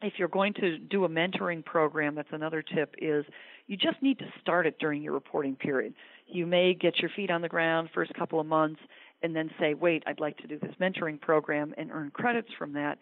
If 0.00 0.14
you're 0.16 0.28
going 0.28 0.54
to 0.54 0.78
do 0.78 1.04
a 1.04 1.08
mentoring 1.08 1.64
program, 1.64 2.14
that's 2.14 2.28
another 2.32 2.62
tip 2.62 2.94
is 2.98 3.24
you 3.66 3.76
just 3.76 4.00
need 4.00 4.18
to 4.20 4.26
start 4.40 4.66
it 4.66 4.78
during 4.78 5.02
your 5.02 5.12
reporting 5.12 5.56
period. 5.56 5.94
You 6.26 6.46
may 6.46 6.74
get 6.74 6.98
your 6.98 7.10
feet 7.10 7.30
on 7.30 7.42
the 7.42 7.48
ground 7.48 7.90
first 7.92 8.14
couple 8.14 8.38
of 8.38 8.46
months 8.46 8.80
and 9.22 9.34
then 9.34 9.50
say, 9.58 9.74
wait, 9.74 10.04
I'd 10.06 10.20
like 10.20 10.36
to 10.38 10.46
do 10.46 10.58
this 10.58 10.74
mentoring 10.80 11.20
program 11.20 11.74
and 11.76 11.90
earn 11.90 12.10
credits 12.10 12.48
from 12.56 12.74
that. 12.74 12.98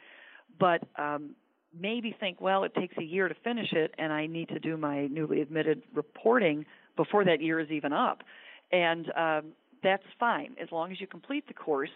But 0.58 0.84
um, 0.98 1.34
maybe 1.78 2.16
think, 2.18 2.40
well, 2.40 2.64
it 2.64 2.74
takes 2.74 2.96
a 2.98 3.04
year 3.04 3.28
to 3.28 3.34
finish 3.44 3.72
it, 3.72 3.94
and 3.98 4.12
I 4.12 4.26
need 4.26 4.48
to 4.48 4.58
do 4.58 4.78
my 4.78 5.06
newly 5.08 5.42
admitted 5.42 5.82
reporting 5.94 6.64
before 6.96 7.24
that 7.26 7.42
year 7.42 7.60
is 7.60 7.70
even 7.70 7.92
up. 7.92 8.22
And 8.72 9.12
um, 9.14 9.52
that's 9.82 10.02
fine 10.18 10.56
as 10.60 10.72
long 10.72 10.90
as 10.92 11.00
you 11.00 11.06
complete 11.06 11.46
the 11.46 11.54
course 11.54 11.90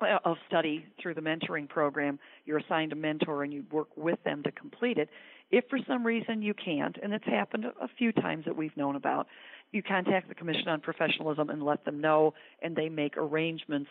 of 0.00 0.36
study 0.48 0.86
through 1.00 1.14
the 1.14 1.20
mentoring 1.20 1.68
program. 1.68 2.18
You're 2.44 2.58
assigned 2.58 2.92
a 2.92 2.96
mentor 2.96 3.44
and 3.44 3.52
you 3.52 3.64
work 3.70 3.88
with 3.96 4.22
them 4.24 4.42
to 4.42 4.52
complete 4.52 4.98
it. 4.98 5.08
If 5.50 5.64
for 5.70 5.78
some 5.86 6.04
reason 6.04 6.42
you 6.42 6.54
can't, 6.54 6.96
and 7.02 7.12
it's 7.12 7.24
happened 7.24 7.66
a 7.80 7.88
few 7.96 8.12
times 8.12 8.44
that 8.46 8.56
we've 8.56 8.76
known 8.76 8.96
about, 8.96 9.26
you 9.72 9.82
contact 9.82 10.28
the 10.28 10.34
Commission 10.34 10.68
on 10.68 10.80
Professionalism 10.80 11.50
and 11.50 11.62
let 11.62 11.84
them 11.84 12.00
know, 12.00 12.34
and 12.62 12.74
they 12.74 12.88
make 12.88 13.16
arrangements 13.16 13.90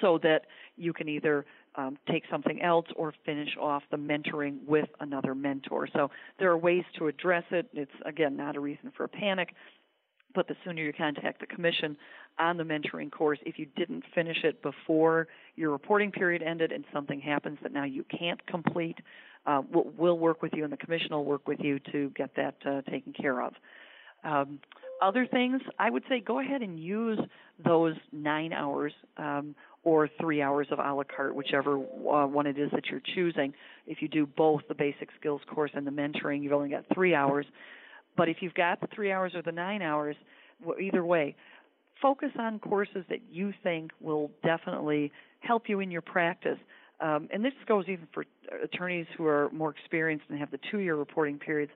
so 0.00 0.18
that 0.22 0.46
you 0.76 0.92
can 0.92 1.08
either 1.08 1.44
um, 1.74 1.98
take 2.10 2.24
something 2.30 2.60
else 2.62 2.86
or 2.96 3.14
finish 3.24 3.50
off 3.60 3.82
the 3.90 3.96
mentoring 3.96 4.58
with 4.66 4.88
another 5.00 5.34
mentor. 5.34 5.88
So 5.92 6.10
there 6.38 6.50
are 6.50 6.56
ways 6.56 6.84
to 6.98 7.08
address 7.08 7.44
it. 7.50 7.68
It's 7.72 7.90
again 8.04 8.36
not 8.36 8.56
a 8.56 8.60
reason 8.60 8.92
for 8.96 9.04
a 9.04 9.08
panic, 9.08 9.54
but 10.34 10.48
the 10.48 10.54
sooner 10.64 10.82
you 10.82 10.92
contact 10.92 11.40
the 11.40 11.46
commission 11.46 11.96
on 12.38 12.56
the 12.56 12.64
mentoring 12.64 13.10
course, 13.10 13.38
if 13.44 13.58
you 13.58 13.66
didn't 13.76 14.04
finish 14.14 14.38
it 14.44 14.62
before 14.62 15.28
your 15.56 15.70
reporting 15.70 16.10
period 16.10 16.42
ended 16.42 16.72
and 16.72 16.84
something 16.92 17.20
happens 17.20 17.58
that 17.62 17.72
now 17.72 17.84
you 17.84 18.04
can't 18.04 18.44
complete, 18.46 18.98
uh, 19.46 19.62
we'll, 19.72 19.92
we'll, 19.96 20.18
work 20.18 20.40
with 20.40 20.52
you 20.54 20.64
and 20.64 20.72
the 20.72 20.76
commission 20.76 21.10
will 21.10 21.24
work 21.24 21.46
with 21.48 21.60
you 21.60 21.78
to 21.90 22.10
get 22.10 22.30
that 22.36 22.54
uh, 22.64 22.80
taken 22.90 23.12
care 23.12 23.42
of. 23.42 23.52
Um, 24.24 24.60
other 25.02 25.26
things, 25.26 25.60
I 25.78 25.90
would 25.90 26.04
say 26.08 26.20
go 26.20 26.38
ahead 26.38 26.62
and 26.62 26.78
use 26.78 27.18
those 27.64 27.94
nine 28.12 28.52
hours 28.52 28.92
um, 29.16 29.54
or 29.82 30.08
three 30.20 30.40
hours 30.40 30.68
of 30.70 30.78
a 30.78 30.94
la 30.94 31.02
carte, 31.02 31.34
whichever 31.34 31.76
uh, 31.76 32.26
one 32.26 32.46
it 32.46 32.56
is 32.56 32.70
that 32.70 32.86
you're 32.86 33.02
choosing. 33.14 33.52
If 33.86 34.00
you 34.00 34.06
do 34.06 34.26
both 34.26 34.62
the 34.68 34.76
basic 34.76 35.08
skills 35.18 35.40
course 35.52 35.72
and 35.74 35.84
the 35.84 35.90
mentoring, 35.90 36.42
you've 36.42 36.52
only 36.52 36.70
got 36.70 36.84
three 36.94 37.14
hours. 37.16 37.46
But 38.16 38.28
if 38.28 38.38
you've 38.40 38.54
got 38.54 38.80
the 38.80 38.88
three 38.94 39.12
hours 39.12 39.32
or 39.34 39.42
the 39.42 39.52
nine 39.52 39.82
hours, 39.82 40.16
either 40.80 41.04
way, 41.04 41.34
focus 42.00 42.30
on 42.38 42.58
courses 42.58 43.04
that 43.08 43.20
you 43.30 43.52
think 43.62 43.90
will 44.00 44.30
definitely 44.44 45.12
help 45.40 45.68
you 45.68 45.80
in 45.80 45.90
your 45.90 46.02
practice. 46.02 46.58
Um, 47.00 47.28
and 47.32 47.44
this 47.44 47.52
goes 47.66 47.84
even 47.88 48.06
for 48.12 48.24
attorneys 48.62 49.06
who 49.16 49.26
are 49.26 49.50
more 49.52 49.70
experienced 49.70 50.26
and 50.28 50.38
have 50.38 50.50
the 50.50 50.60
two 50.70 50.78
year 50.78 50.94
reporting 50.94 51.38
periods 51.38 51.72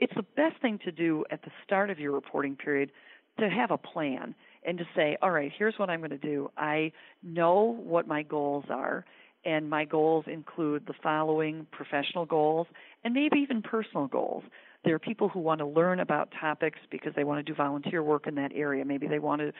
it's 0.00 0.12
the 0.14 0.24
best 0.36 0.60
thing 0.62 0.78
to 0.84 0.92
do 0.92 1.24
at 1.30 1.42
the 1.42 1.50
start 1.64 1.90
of 1.90 1.98
your 1.98 2.12
reporting 2.12 2.56
period 2.56 2.90
to 3.38 3.48
have 3.48 3.70
a 3.70 3.78
plan 3.78 4.34
and 4.64 4.78
to 4.78 4.84
say, 4.94 5.16
all 5.22 5.30
right, 5.30 5.52
here's 5.56 5.74
what 5.78 5.90
I'm 5.90 6.00
going 6.00 6.10
to 6.10 6.18
do. 6.18 6.50
I 6.56 6.92
know 7.22 7.76
what 7.82 8.06
my 8.06 8.22
goals 8.22 8.64
are, 8.70 9.04
and 9.44 9.68
my 9.68 9.84
goals 9.84 10.24
include 10.26 10.84
the 10.86 10.94
following 11.02 11.66
professional 11.70 12.26
goals 12.26 12.66
and 13.04 13.14
maybe 13.14 13.38
even 13.38 13.62
personal 13.62 14.06
goals. 14.06 14.44
There 14.84 14.94
are 14.94 14.98
people 14.98 15.28
who 15.28 15.40
want 15.40 15.58
to 15.58 15.66
learn 15.66 16.00
about 16.00 16.32
topics 16.40 16.78
because 16.90 17.12
they 17.16 17.24
want 17.24 17.44
to 17.44 17.52
do 17.52 17.54
volunteer 17.54 18.02
work 18.02 18.26
in 18.26 18.34
that 18.36 18.52
area. 18.54 18.84
Maybe 18.84 19.06
they 19.06 19.18
want 19.18 19.42
to 19.42 19.52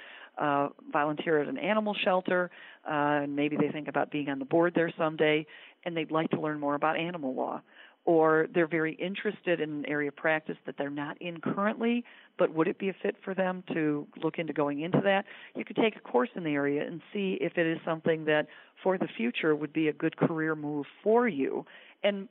uh, 0.42 0.68
volunteer 0.92 1.42
at 1.42 1.48
an 1.48 1.59
animal 1.59 1.94
shelter, 2.04 2.50
uh, 2.88 3.22
and 3.22 3.35
maybe 3.35 3.57
they 3.57 3.68
think 3.68 3.88
about 3.88 4.11
being 4.11 4.28
on 4.28 4.38
the 4.38 4.44
board 4.44 4.74
there 4.74 4.92
someday, 4.96 5.44
and 5.85 5.96
they'd 5.96 6.12
like 6.12 6.31
to 6.31 6.40
learn 6.40 6.61
more 6.61 6.76
about 6.76 6.96
animal 6.96 7.35
law 7.35 7.62
or 8.09 8.46
they're 8.54 8.66
very 8.66 8.94
interested 8.94 9.61
in 9.61 9.68
an 9.70 9.85
area 9.87 10.09
of 10.09 10.16
practice 10.16 10.57
that 10.64 10.76
they're 10.78 10.88
not 10.88 11.20
in 11.20 11.42
currently, 11.42 12.02
but 12.38 12.54
would 12.54 12.66
it 12.66 12.78
be 12.78 12.88
a 12.88 12.94
fit 13.02 13.14
for 13.22 13.35
them 13.35 13.62
to 13.70 14.07
look 14.22 14.38
into 14.38 14.54
going 14.54 14.81
into 14.81 14.98
that? 15.04 15.26
You 15.54 15.62
could 15.62 15.76
take 15.76 15.94
a 15.94 16.00
course 16.00 16.31
in 16.35 16.42
the 16.42 16.54
area 16.54 16.87
and 16.87 17.02
see 17.12 17.37
if 17.38 17.59
it 17.59 17.66
is 17.66 17.76
something 17.85 18.24
that 18.24 18.46
for 18.83 18.96
the 18.96 19.09
future 19.14 19.54
would 19.54 19.74
be 19.74 19.88
a 19.88 19.92
good 19.92 20.16
career 20.16 20.54
move 20.54 20.87
for 21.02 21.28
you 21.28 21.66
and 22.02 22.28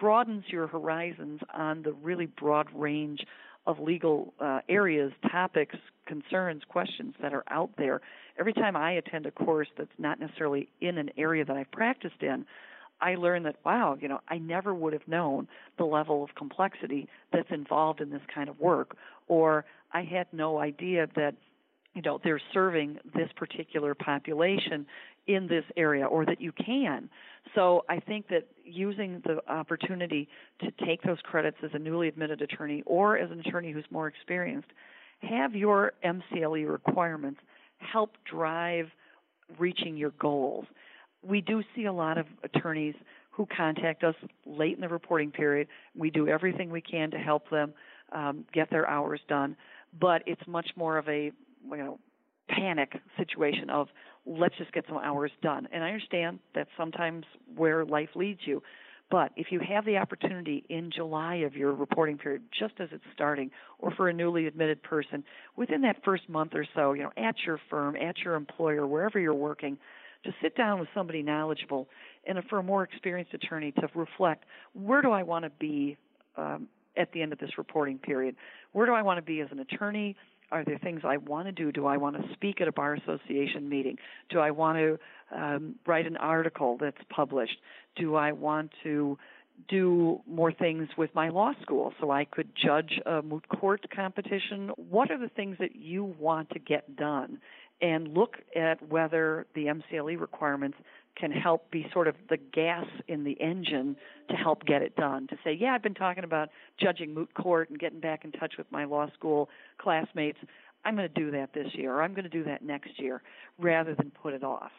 broadens 0.00 0.44
your 0.48 0.66
horizons 0.66 1.40
on 1.54 1.82
the 1.82 1.92
really 1.92 2.26
broad 2.26 2.66
range 2.74 3.20
of 3.66 3.78
legal 3.78 4.32
uh, 4.40 4.60
areas, 4.68 5.12
topics, 5.30 5.76
concerns, 6.06 6.62
questions 6.66 7.14
that 7.22 7.34
are 7.34 7.44
out 7.48 7.70
there. 7.76 8.00
Every 8.38 8.54
time 8.54 8.74
I 8.74 8.92
attend 8.92 9.26
a 9.26 9.30
course 9.30 9.68
that's 9.76 9.90
not 9.98 10.18
necessarily 10.18 10.68
in 10.80 10.96
an 10.96 11.10
area 11.18 11.44
that 11.44 11.56
I've 11.56 11.70
practiced 11.70 12.22
in, 12.22 12.46
I 13.02 13.14
learned 13.14 13.46
that 13.46 13.56
wow, 13.64 13.96
you 14.00 14.08
know, 14.08 14.20
I 14.28 14.38
never 14.38 14.74
would 14.74 14.92
have 14.94 15.06
known 15.06 15.46
the 15.78 15.84
level 15.84 16.24
of 16.24 16.34
complexity 16.34 17.08
that's 17.32 17.50
involved 17.50 18.00
in 18.00 18.10
this 18.10 18.22
kind 18.34 18.48
of 18.48 18.58
work, 18.58 18.96
or 19.28 19.64
I 19.92 20.02
had 20.02 20.26
no 20.32 20.58
idea 20.58 21.06
that 21.16 21.34
you 21.94 22.02
know 22.02 22.20
they're 22.22 22.40
serving 22.52 22.98
this 23.14 23.28
particular 23.36 23.94
population 23.94 24.86
in 25.26 25.46
this 25.46 25.64
area 25.76 26.04
or 26.06 26.24
that 26.24 26.40
you 26.40 26.52
can 26.52 27.08
so 27.54 27.84
i 27.88 27.98
think 27.98 28.28
that 28.28 28.46
using 28.64 29.22
the 29.24 29.38
opportunity 29.52 30.28
to 30.60 30.70
take 30.84 31.02
those 31.02 31.18
credits 31.22 31.56
as 31.62 31.70
a 31.74 31.78
newly 31.78 32.08
admitted 32.08 32.40
attorney 32.42 32.82
or 32.86 33.18
as 33.18 33.30
an 33.30 33.40
attorney 33.40 33.72
who's 33.72 33.84
more 33.90 34.06
experienced 34.06 34.68
have 35.20 35.54
your 35.54 35.92
mcle 36.04 36.68
requirements 36.68 37.40
help 37.78 38.12
drive 38.24 38.86
reaching 39.58 39.96
your 39.96 40.10
goals 40.18 40.66
we 41.22 41.40
do 41.40 41.62
see 41.74 41.84
a 41.84 41.92
lot 41.92 42.18
of 42.18 42.26
attorneys 42.44 42.94
who 43.30 43.46
contact 43.56 44.04
us 44.04 44.14
late 44.46 44.74
in 44.74 44.80
the 44.80 44.88
reporting 44.88 45.30
period. 45.30 45.68
We 45.96 46.10
do 46.10 46.28
everything 46.28 46.70
we 46.70 46.80
can 46.80 47.10
to 47.10 47.18
help 47.18 47.48
them 47.50 47.72
um, 48.12 48.44
get 48.52 48.70
their 48.70 48.88
hours 48.88 49.20
done, 49.28 49.56
but 49.98 50.22
it's 50.26 50.42
much 50.46 50.70
more 50.76 50.98
of 50.98 51.08
a 51.08 51.32
you 51.68 51.76
know 51.76 51.98
panic 52.48 52.92
situation 53.16 53.70
of 53.70 53.88
let's 54.26 54.56
just 54.58 54.72
get 54.72 54.84
some 54.88 54.98
hours 54.98 55.30
done. 55.42 55.68
And 55.72 55.84
I 55.84 55.88
understand 55.88 56.40
that's 56.54 56.70
sometimes 56.76 57.24
where 57.56 57.84
life 57.84 58.10
leads 58.14 58.40
you. 58.44 58.62
But 59.10 59.32
if 59.36 59.48
you 59.50 59.60
have 59.68 59.84
the 59.84 59.96
opportunity 59.96 60.64
in 60.68 60.90
July 60.94 61.36
of 61.36 61.56
your 61.56 61.72
reporting 61.72 62.16
period, 62.16 62.42
just 62.56 62.74
as 62.78 62.88
it's 62.92 63.02
starting, 63.12 63.50
or 63.80 63.90
for 63.92 64.08
a 64.08 64.12
newly 64.12 64.46
admitted 64.46 64.82
person, 64.84 65.24
within 65.56 65.80
that 65.82 65.96
first 66.04 66.28
month 66.28 66.52
or 66.54 66.64
so, 66.76 66.92
you 66.92 67.02
know, 67.02 67.10
at 67.16 67.34
your 67.44 67.60
firm, 67.68 67.96
at 67.96 68.18
your 68.18 68.34
employer, 68.34 68.86
wherever 68.86 69.18
you're 69.18 69.34
working, 69.34 69.76
to 70.24 70.30
sit 70.40 70.56
down 70.56 70.78
with 70.78 70.88
somebody 70.94 71.22
knowledgeable 71.22 71.88
and 72.26 72.38
for 72.48 72.58
a 72.58 72.62
more 72.62 72.84
experienced 72.84 73.34
attorney 73.34 73.72
to 73.72 73.88
reflect 73.94 74.44
where 74.74 75.02
do 75.02 75.10
I 75.10 75.22
want 75.22 75.44
to 75.44 75.50
be 75.58 75.96
um, 76.36 76.68
at 76.96 77.10
the 77.12 77.22
end 77.22 77.32
of 77.32 77.38
this 77.38 77.50
reporting 77.58 77.98
period? 77.98 78.36
Where 78.72 78.86
do 78.86 78.92
I 78.92 79.02
want 79.02 79.18
to 79.18 79.22
be 79.22 79.40
as 79.40 79.48
an 79.50 79.58
attorney? 79.60 80.14
Are 80.52 80.64
there 80.64 80.78
things 80.78 81.02
I 81.04 81.16
want 81.18 81.46
to 81.46 81.52
do? 81.52 81.70
Do 81.70 81.86
I 81.86 81.96
want 81.96 82.16
to 82.16 82.32
speak 82.32 82.60
at 82.60 82.68
a 82.68 82.72
bar 82.72 82.94
association 82.94 83.68
meeting? 83.68 83.96
Do 84.30 84.40
I 84.40 84.50
want 84.50 84.78
to 84.78 84.98
um, 85.36 85.76
write 85.86 86.06
an 86.06 86.16
article 86.16 86.76
that's 86.80 87.00
published? 87.08 87.56
Do 87.96 88.16
I 88.16 88.32
want 88.32 88.72
to 88.82 89.16
do 89.68 90.20
more 90.26 90.52
things 90.52 90.88
with 90.96 91.14
my 91.14 91.28
law 91.28 91.52
school 91.62 91.92
so 92.00 92.10
I 92.10 92.24
could 92.24 92.48
judge 92.56 93.00
a 93.06 93.22
moot 93.22 93.46
court 93.48 93.84
competition? 93.94 94.70
What 94.76 95.10
are 95.10 95.18
the 95.18 95.28
things 95.28 95.56
that 95.60 95.76
you 95.76 96.04
want 96.18 96.50
to 96.50 96.58
get 96.58 96.96
done? 96.96 97.38
And 97.80 98.14
look 98.14 98.36
at 98.54 98.86
whether 98.88 99.46
the 99.54 99.66
MCLE 99.66 100.20
requirements 100.20 100.78
can 101.16 101.30
help 101.30 101.70
be 101.70 101.86
sort 101.92 102.08
of 102.08 102.14
the 102.28 102.36
gas 102.36 102.86
in 103.08 103.24
the 103.24 103.32
engine 103.40 103.96
to 104.28 104.36
help 104.36 104.64
get 104.64 104.82
it 104.82 104.96
done. 104.96 105.26
To 105.28 105.36
say, 105.44 105.52
yeah, 105.52 105.74
I've 105.74 105.82
been 105.82 105.94
talking 105.94 106.24
about 106.24 106.48
judging 106.80 107.12
moot 107.12 107.32
court 107.34 107.70
and 107.70 107.78
getting 107.78 108.00
back 108.00 108.24
in 108.24 108.32
touch 108.32 108.54
with 108.56 108.66
my 108.70 108.84
law 108.84 109.08
school 109.14 109.48
classmates. 109.78 110.38
I'm 110.84 110.96
going 110.96 111.08
to 111.12 111.20
do 111.20 111.30
that 111.32 111.52
this 111.52 111.68
year, 111.74 111.94
or 111.94 112.02
I'm 112.02 112.14
going 112.14 112.24
to 112.24 112.30
do 112.30 112.44
that 112.44 112.62
next 112.62 112.98
year, 112.98 113.22
rather 113.58 113.94
than 113.94 114.10
put 114.10 114.32
it 114.32 114.42
off. 114.42 114.70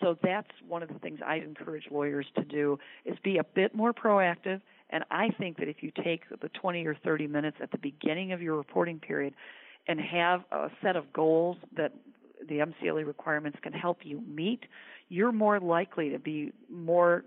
So 0.00 0.16
that's 0.22 0.48
one 0.66 0.82
of 0.82 0.88
the 0.88 0.98
things 0.98 1.20
I'd 1.24 1.42
encourage 1.42 1.84
lawyers 1.90 2.26
to 2.36 2.44
do 2.44 2.78
is 3.04 3.16
be 3.22 3.38
a 3.38 3.44
bit 3.44 3.74
more 3.74 3.92
proactive. 3.92 4.60
And 4.90 5.04
I 5.10 5.28
think 5.38 5.58
that 5.58 5.68
if 5.68 5.76
you 5.80 5.92
take 6.02 6.22
the 6.28 6.48
20 6.48 6.86
or 6.86 6.96
30 7.04 7.26
minutes 7.26 7.58
at 7.62 7.70
the 7.70 7.78
beginning 7.78 8.32
of 8.32 8.42
your 8.42 8.56
reporting 8.56 8.98
period 8.98 9.34
and 9.86 10.00
have 10.00 10.42
a 10.50 10.70
set 10.82 10.96
of 10.96 11.12
goals 11.12 11.56
that 11.76 11.92
the 12.48 12.58
MCLE 12.58 13.06
requirements 13.06 13.58
can 13.62 13.72
help 13.72 13.98
you 14.02 14.20
meet, 14.22 14.60
you're 15.08 15.32
more 15.32 15.60
likely 15.60 16.10
to 16.10 16.18
be 16.18 16.52
more 16.70 17.24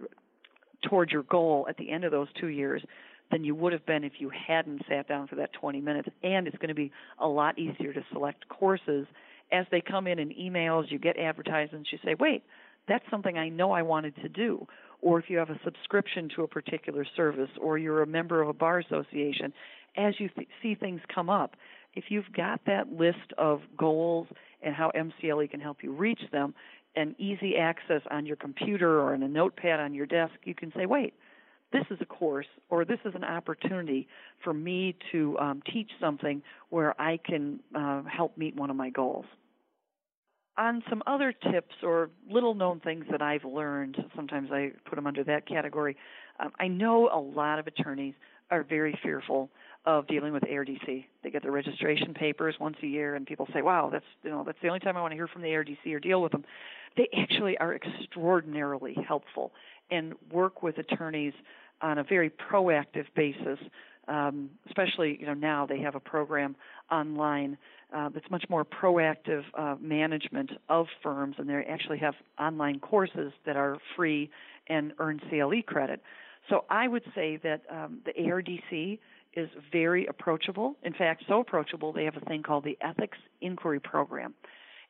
towards 0.90 1.12
your 1.12 1.24
goal 1.24 1.66
at 1.70 1.78
the 1.78 1.90
end 1.90 2.04
of 2.04 2.12
those 2.12 2.28
two 2.40 2.48
years 2.48 2.84
than 3.32 3.44
you 3.44 3.56
would 3.56 3.74
have 3.74 3.86
been 3.86 4.04
if 4.04 4.14
you 4.20 4.30
hadn't 4.30 4.82
sat 4.88 5.08
down 5.08 5.28
for 5.28 5.36
that 5.36 5.52
20 5.54 5.82
minutes. 5.82 6.10
And 6.24 6.48
it's 6.48 6.58
going 6.58 6.70
to 6.70 6.76
be 6.76 6.92
a 7.20 7.28
lot 7.28 7.58
easier 7.58 7.94
to 7.94 8.04
select 8.12 8.48
courses 8.50 9.08
as 9.52 9.66
they 9.72 9.82
come 9.82 10.08
in 10.08 10.20
in 10.20 10.30
emails. 10.30 10.92
You 10.92 11.00
get 11.00 11.18
advertisements. 11.18 11.90
You 11.92 11.98
say, 12.04 12.16
wait, 12.20 12.44
that's 12.88 13.04
something 13.10 13.38
I 13.38 13.50
know 13.50 13.72
I 13.72 13.82
wanted 13.82 14.16
to 14.18 14.30
do. 14.30 14.68
Or 15.02 15.20
if 15.20 15.30
you 15.30 15.38
have 15.38 15.50
a 15.50 15.60
subscription 15.64 16.30
to 16.36 16.44
a 16.44 16.48
particular 16.48 17.06
service, 17.16 17.50
or 17.60 17.78
you're 17.78 18.02
a 18.02 18.08
member 18.08 18.42
of 18.42 18.50
a 18.50 18.54
bar 18.54 18.80
association, 18.80 19.54
as 19.98 20.16
you 20.20 20.30
th- 20.30 20.48
see 20.62 20.76
things 20.76 21.02
come 21.14 21.30
up, 21.30 21.56
if 21.96 22.06
you've 22.10 22.32
got 22.36 22.62
that 22.66 22.92
list 22.92 23.34
of 23.38 23.62
goals 23.78 24.28
and 24.66 24.76
how 24.76 24.92
MCLE 24.96 25.50
can 25.50 25.62
help 25.62 25.84
you 25.84 25.94
reach 25.94 26.20
them, 26.32 26.54
and 26.96 27.16
easy 27.20 27.56
access 27.56 28.02
on 28.10 28.26
your 28.26 28.36
computer 28.36 29.00
or 29.00 29.14
in 29.14 29.24
a 29.24 29.28
notepad 29.28 29.80
on 29.80 29.94
your 29.94 30.06
desk, 30.06 30.34
you 30.44 30.56
can 30.56 30.74
say, 30.76 30.86
wait, 30.86 31.14
this 31.72 31.84
is 31.92 31.98
a 32.02 32.06
course 32.06 32.48
or 32.70 32.86
this 32.86 33.00
is 33.06 33.14
an 33.16 33.24
opportunity 33.24 34.08
for 34.44 34.54
me 34.54 34.96
to 35.12 35.38
um, 35.40 35.62
teach 35.72 35.92
something 36.00 36.42
where 36.70 37.00
I 37.00 37.18
can 37.24 37.60
uh, 37.76 38.04
help 38.04 38.38
meet 38.38 38.56
one 38.56 38.70
of 38.70 38.76
my 38.76 38.90
goals. 38.90 39.26
On 40.58 40.82
some 40.90 41.04
other 41.06 41.34
tips 41.34 41.76
or 41.84 42.10
little 42.30 42.56
known 42.56 42.80
things 42.80 43.06
that 43.12 43.22
I've 43.22 43.44
learned, 43.44 43.98
sometimes 44.16 44.50
I 44.52 44.72
put 44.86 44.96
them 44.96 45.06
under 45.06 45.24
that 45.26 45.46
category. 45.48 45.98
Um, 46.40 46.52
I 46.60 46.70
know 46.70 47.10
a 47.14 47.20
lot 47.20 47.60
of 47.60 47.68
attorneys 47.68 48.14
are 48.50 48.64
very 48.64 48.98
fearful 49.04 49.50
of 49.86 50.08
dealing 50.08 50.34
with 50.34 50.44
ARDC. 50.44 51.06
They 51.24 51.30
get 51.30 51.44
their 51.44 51.52
registration 51.52 52.14
papers 52.14 52.56
once 52.60 52.78
a 52.82 52.88
year, 52.88 53.16
and 53.16 53.26
people 53.26 53.48
say, 53.54 53.62
"Wow, 53.62 53.90
that's 53.92 54.06
you 54.24 54.30
know 54.30 54.44
that's 54.44 54.58
the 54.62 54.68
only 54.68 54.80
time 54.80 54.98
I 54.98 55.02
want 55.02 55.12
to 55.12 55.16
hear 55.16 55.28
from 55.28 55.42
the 55.42 55.50
ARDC 55.50 55.94
or 55.94 56.00
deal 56.00 56.22
with 56.22 56.32
them." 56.32 56.46
They 56.98 57.08
actually 57.18 57.58
are 57.58 57.76
extraordinarily 57.76 58.96
helpful 59.08 59.52
and 59.92 60.14
work 60.32 60.64
with 60.64 60.78
attorneys 60.78 61.34
on 61.82 61.98
a 61.98 62.04
very 62.04 62.30
proactive 62.30 63.06
basis. 63.16 63.60
Um, 64.08 64.52
especially 64.68 65.18
you 65.20 65.26
know 65.26 65.34
now 65.34 65.66
they 65.66 65.80
have 65.80 65.96
a 65.96 66.00
program 66.00 66.56
online 66.92 67.58
uh, 67.94 68.10
that's 68.10 68.30
much 68.30 68.46
more 68.50 68.66
proactive 68.66 69.44
uh, 69.58 69.76
management 69.80 70.52
of 70.70 70.88
firms, 71.02 71.36
and 71.38 71.50
they 71.50 71.54
actually 71.70 71.98
have 72.00 72.16
online 72.40 72.80
courses 72.80 73.32
that 73.46 73.56
are 73.56 73.78
free 73.96 74.30
and 74.68 74.94
earn 75.00 75.20
CLE 75.30 75.62
credit. 75.66 76.02
So 76.50 76.66
I 76.70 76.88
would 76.88 77.04
say 77.16 77.38
that 77.38 77.62
um, 77.70 78.00
the 78.06 78.14
ARDC 78.14 79.00
is 79.36 79.50
very 79.72 80.06
approachable. 80.06 80.76
In 80.84 80.94
fact, 80.94 81.24
so 81.28 81.40
approachable 81.40 81.92
they 81.92 82.06
have 82.06 82.18
a 82.18 82.26
thing 82.26 82.44
called 82.44 82.64
the 82.64 82.78
Ethics 82.82 83.18
Inquiry 83.42 83.80
Program. 83.80 84.34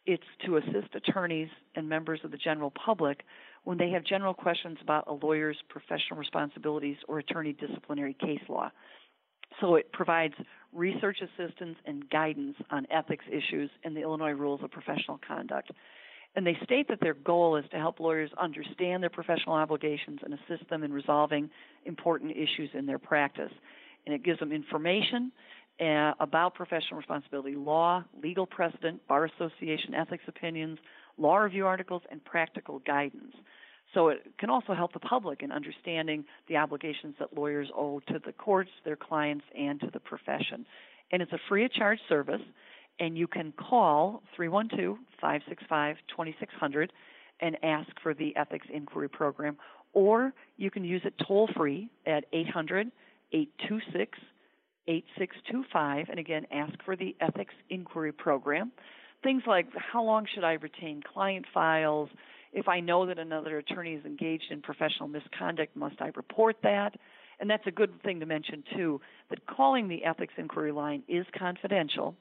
It's 0.05 0.23
to 0.45 0.57
assist 0.57 0.93
attorneys 0.93 1.49
and 1.75 1.89
members 1.89 2.19
of 2.23 2.31
the 2.31 2.37
general 2.37 2.71
public 2.71 3.23
when 3.63 3.77
they 3.77 3.89
have 3.89 4.03
general 4.03 4.33
questions 4.35 4.77
about 4.81 5.07
a 5.07 5.13
lawyer's 5.13 5.57
professional 5.69 6.19
responsibilities 6.19 6.97
or 7.07 7.19
attorney 7.19 7.53
disciplinary 7.53 8.13
case 8.13 8.41
law. 8.47 8.69
So 9.59 9.75
it 9.75 9.91
provides 9.91 10.35
research 10.73 11.19
assistance 11.21 11.77
and 11.85 12.07
guidance 12.09 12.55
on 12.69 12.85
ethics 12.91 13.25
issues 13.31 13.69
and 13.83 13.95
the 13.95 14.01
Illinois 14.01 14.31
Rules 14.31 14.61
of 14.63 14.71
Professional 14.71 15.19
Conduct. 15.27 15.71
And 16.35 16.45
they 16.45 16.57
state 16.63 16.87
that 16.89 16.99
their 16.99 17.13
goal 17.13 17.55
is 17.55 17.65
to 17.71 17.77
help 17.77 17.99
lawyers 17.99 18.29
understand 18.37 19.01
their 19.01 19.09
professional 19.09 19.55
obligations 19.55 20.19
and 20.21 20.33
assist 20.33 20.69
them 20.69 20.83
in 20.83 20.91
resolving 20.91 21.49
important 21.85 22.31
issues 22.31 22.69
in 22.73 22.85
their 22.85 22.99
practice. 22.99 23.51
And 24.05 24.13
it 24.13 24.23
gives 24.23 24.39
them 24.39 24.51
information 24.51 25.31
uh, 25.81 26.13
about 26.19 26.55
professional 26.55 26.97
responsibility 26.97 27.55
law, 27.55 28.03
legal 28.21 28.45
precedent, 28.45 29.05
bar 29.07 29.25
association 29.25 29.93
ethics 29.93 30.23
opinions, 30.27 30.77
law 31.17 31.37
review 31.37 31.65
articles, 31.65 32.01
and 32.11 32.23
practical 32.23 32.79
guidance. 32.79 33.35
So 33.93 34.09
it 34.09 34.25
can 34.39 34.49
also 34.49 34.73
help 34.73 34.93
the 34.93 34.99
public 34.99 35.41
in 35.41 35.51
understanding 35.51 36.25
the 36.47 36.57
obligations 36.57 37.15
that 37.19 37.35
lawyers 37.35 37.69
owe 37.75 38.01
to 38.07 38.19
the 38.25 38.33
courts, 38.33 38.71
their 38.83 38.95
clients, 38.95 39.45
and 39.57 39.79
to 39.81 39.89
the 39.91 39.99
profession. 39.99 40.65
And 41.11 41.21
it's 41.21 41.31
a 41.31 41.39
free 41.47 41.65
of 41.65 41.71
charge 41.71 41.99
service 42.09 42.41
and 42.99 43.17
you 43.17 43.27
can 43.27 43.51
call 43.53 44.23
312 44.35 44.97
565 45.19 45.97
2600 46.09 46.93
and 47.41 47.57
ask 47.63 47.89
for 48.01 48.13
the 48.13 48.35
Ethics 48.37 48.67
Inquiry 48.73 49.09
Program, 49.09 49.57
or 49.93 50.33
you 50.57 50.71
can 50.71 50.85
use 50.85 51.01
it 51.03 51.13
toll 51.27 51.49
free 51.55 51.89
at 52.05 52.25
800 52.31 52.91
826 53.31 54.17
8625, 54.87 56.09
and 56.09 56.19
again, 56.19 56.45
ask 56.51 56.73
for 56.83 56.95
the 56.95 57.15
Ethics 57.19 57.55
Inquiry 57.69 58.11
Program. 58.11 58.71
Things 59.23 59.41
like 59.47 59.67
how 59.75 60.03
long 60.03 60.27
should 60.33 60.43
I 60.43 60.53
retain 60.53 61.01
client 61.01 61.45
files? 61.51 62.09
If 62.53 62.67
I 62.67 62.79
know 62.79 63.07
that 63.07 63.17
another 63.17 63.57
attorney 63.57 63.93
is 63.93 64.05
engaged 64.05 64.51
in 64.51 64.61
professional 64.61 65.09
misconduct, 65.09 65.75
must 65.75 65.99
I 66.01 66.11
report 66.15 66.57
that? 66.61 66.95
and 67.39 67.49
that's 67.49 67.65
a 67.67 67.71
good 67.71 68.01
thing 68.03 68.19
to 68.19 68.25
mention 68.25 68.63
too, 68.75 69.01
that 69.29 69.45
calling 69.47 69.87
the 69.87 70.03
ethics 70.05 70.33
inquiry 70.37 70.71
line 70.71 71.03
is 71.07 71.25
confidential. 71.37 72.15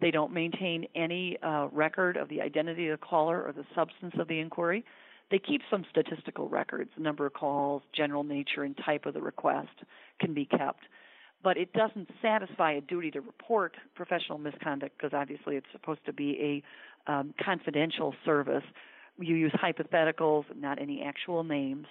They 0.00 0.10
don't 0.10 0.32
maintain 0.32 0.86
any 0.94 1.36
uh, 1.42 1.68
record 1.72 2.16
of 2.16 2.28
the 2.28 2.40
identity 2.40 2.88
of 2.88 3.00
the 3.00 3.06
caller 3.06 3.42
or 3.42 3.52
the 3.52 3.64
substance 3.74 4.14
of 4.18 4.28
the 4.28 4.38
inquiry. 4.38 4.84
They 5.30 5.38
keep 5.38 5.62
some 5.70 5.84
statistical 5.90 6.48
records, 6.48 6.90
number 6.98 7.26
of 7.26 7.34
calls, 7.34 7.82
general 7.94 8.24
nature, 8.24 8.64
and 8.64 8.76
type 8.84 9.06
of 9.06 9.14
the 9.14 9.22
request 9.22 9.68
can 10.20 10.34
be 10.34 10.44
kept. 10.44 10.84
But 11.42 11.56
it 11.56 11.72
doesn't 11.72 12.08
satisfy 12.20 12.72
a 12.72 12.80
duty 12.80 13.10
to 13.12 13.20
report 13.20 13.76
professional 13.94 14.38
misconduct 14.38 14.96
because 14.98 15.14
obviously 15.14 15.56
it's 15.56 15.66
supposed 15.72 16.04
to 16.06 16.12
be 16.12 16.62
a 17.08 17.10
um, 17.12 17.32
confidential 17.42 18.14
service. 18.24 18.64
You 19.18 19.36
use 19.36 19.52
hypotheticals, 19.52 20.44
not 20.56 20.80
any 20.80 21.02
actual 21.02 21.44
names. 21.44 21.86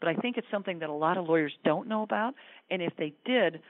But 0.00 0.08
I 0.08 0.14
think 0.14 0.36
it's 0.36 0.46
something 0.50 0.78
that 0.80 0.88
a 0.88 0.94
lot 0.94 1.16
of 1.16 1.28
lawyers 1.28 1.52
don't 1.64 1.88
know 1.88 2.02
about, 2.02 2.34
and 2.70 2.82
if 2.82 2.92
they 2.98 3.12
did, 3.24 3.60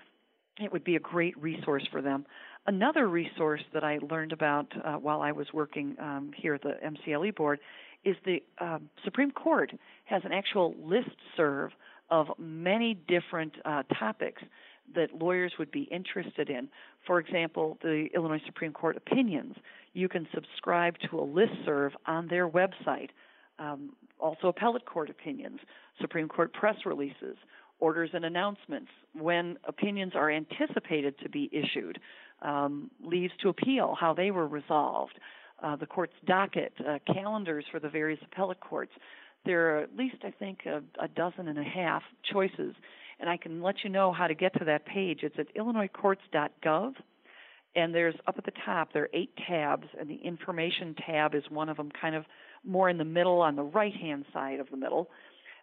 it 0.59 0.73
would 0.73 0.85
be 0.85 0.97
a 0.97 1.01
great 1.01 1.37
resource 1.41 1.87
for 1.91 2.03
them. 2.03 2.27
Another 2.67 3.09
resource 3.09 3.63
that 3.75 3.85
I 3.85 3.99
learned 4.11 4.33
about 4.33 4.67
uh, 4.85 4.95
while 4.95 5.21
I 5.21 5.33
was 5.33 5.47
working 5.53 5.97
um, 6.01 6.31
here 6.37 6.55
at 6.55 6.63
the 6.63 6.75
MCLE 6.85 7.35
board 7.35 7.59
is 8.05 8.17
the 8.25 8.43
uh, 8.59 8.79
Supreme 9.05 9.31
Court 9.31 9.73
has 10.05 10.23
an 10.25 10.33
actual 10.33 10.75
list 10.83 11.17
serve 11.37 11.71
of 12.11 12.29
many 12.39 12.95
different 12.95 13.55
uh, 13.65 13.83
topics 13.99 14.43
that 14.95 15.15
lawyers 15.15 15.53
would 15.59 15.71
be 15.71 15.83
interested 15.83 16.51
in. 16.51 16.69
For 17.07 17.19
example, 17.19 17.79
the 17.83 18.09
Illinois 18.15 18.43
Supreme 18.45 18.73
Court 18.73 18.97
opinions. 18.97 19.55
You 19.95 20.09
can 20.09 20.27
subscribe 20.35 20.97
to 21.11 21.19
a 21.19 21.23
list 21.23 21.53
serve 21.65 21.93
on 22.07 22.29
their 22.29 22.49
website. 22.49 23.11
Um, 23.59 23.95
also, 24.19 24.49
appellate 24.49 24.85
court 24.85 25.11
opinions, 25.11 25.61
Supreme 26.01 26.29
Court 26.29 26.53
press 26.53 26.77
releases, 26.85 27.37
orders 27.81 28.11
and 28.13 28.25
announcements, 28.25 28.91
when 29.19 29.57
opinions 29.65 30.13
are 30.15 30.31
anticipated 30.31 31.19
to 31.23 31.29
be 31.29 31.51
issued, 31.53 31.99
um, 32.43 32.91
leaves 33.05 33.33
to 33.43 33.49
appeal, 33.49 33.97
how 33.99 34.15
they 34.15 34.31
were 34.31 34.47
resolved, 34.47 35.19
uh, 35.63 35.77
the 35.77 35.87
court's 35.87 36.15
docket, 36.27 36.73
uh, 36.87 36.99
calendars 37.13 37.65
for 37.71 37.81
the 37.81 37.89
various 37.89 38.21
appellate 38.25 38.61
courts. 38.61 38.93
There 39.45 39.77
are 39.77 39.83
at 39.83 39.97
least, 39.97 40.17
I 40.25 40.31
think, 40.31 40.61
a, 40.67 40.83
a 41.03 41.09
dozen 41.09 41.49
and 41.49 41.59
a 41.59 41.65
half 41.65 42.03
choices, 42.33 42.75
and 43.19 43.29
I 43.29 43.37
can 43.37 43.63
let 43.63 43.77
you 43.83 43.91
know 43.91 44.13
how 44.13 44.27
to 44.27 44.35
get 44.35 44.53
to 44.59 44.65
that 44.67 44.87
page. 44.87 45.21
It's 45.23 45.37
at 45.39 45.55
illinoiscourts.gov, 45.57 46.93
and 47.75 47.95
there's 47.95 48.15
up 48.27 48.37
at 48.39 48.45
the 48.45 48.53
top 48.65 48.93
there 48.93 49.05
are 49.05 49.11
eight 49.15 49.33
tabs, 49.49 49.87
and 49.99 50.09
the 50.09 50.17
information 50.17 50.95
tab 51.07 51.35
is 51.35 51.43
one 51.49 51.69
of 51.69 51.77
them, 51.77 51.91
kind 52.01 52.15
of 52.15 52.25
more 52.65 52.89
in 52.89 52.99
the 52.99 53.05
middle 53.05 53.41
on 53.41 53.57
the 53.57 53.63
right 53.63 53.95
hand 53.95 54.25
side 54.33 54.61
of 54.61 54.69
the 54.71 54.77
middle. 54.77 55.09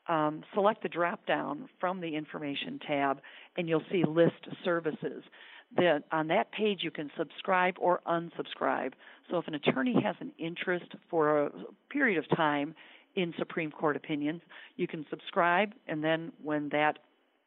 Um, 0.08 0.44
select 0.56 0.82
the 0.82 0.90
drop 0.90 1.26
down 1.28 1.70
from 1.80 2.02
the 2.02 2.16
information 2.16 2.80
tab, 2.86 3.22
and 3.58 3.70
you'll 3.70 3.84
see 3.92 4.04
list 4.04 4.48
services 4.66 5.24
that 5.76 6.04
on 6.12 6.28
that 6.28 6.52
page 6.52 6.80
you 6.82 6.92
can 6.92 7.12
subscribe 7.18 7.76
or 7.80 8.02
unsubscribe. 8.08 8.94
So 9.30 9.38
if 9.38 9.48
an 9.48 9.56
attorney 9.56 9.96
has 10.04 10.16
an 10.20 10.32
interest 10.38 10.92
for 11.10 11.46
a 11.46 11.52
period 11.90 12.18
of 12.18 12.38
time 12.38 12.74
in 13.16 13.34
Supreme 13.38 13.72
Court 13.72 13.96
opinions, 13.96 14.42
you 14.76 14.88
can 14.88 15.06
subscribe, 15.10 15.74
and 15.88 16.04
then 16.04 16.32
when 16.42 16.70
that 16.70 17.00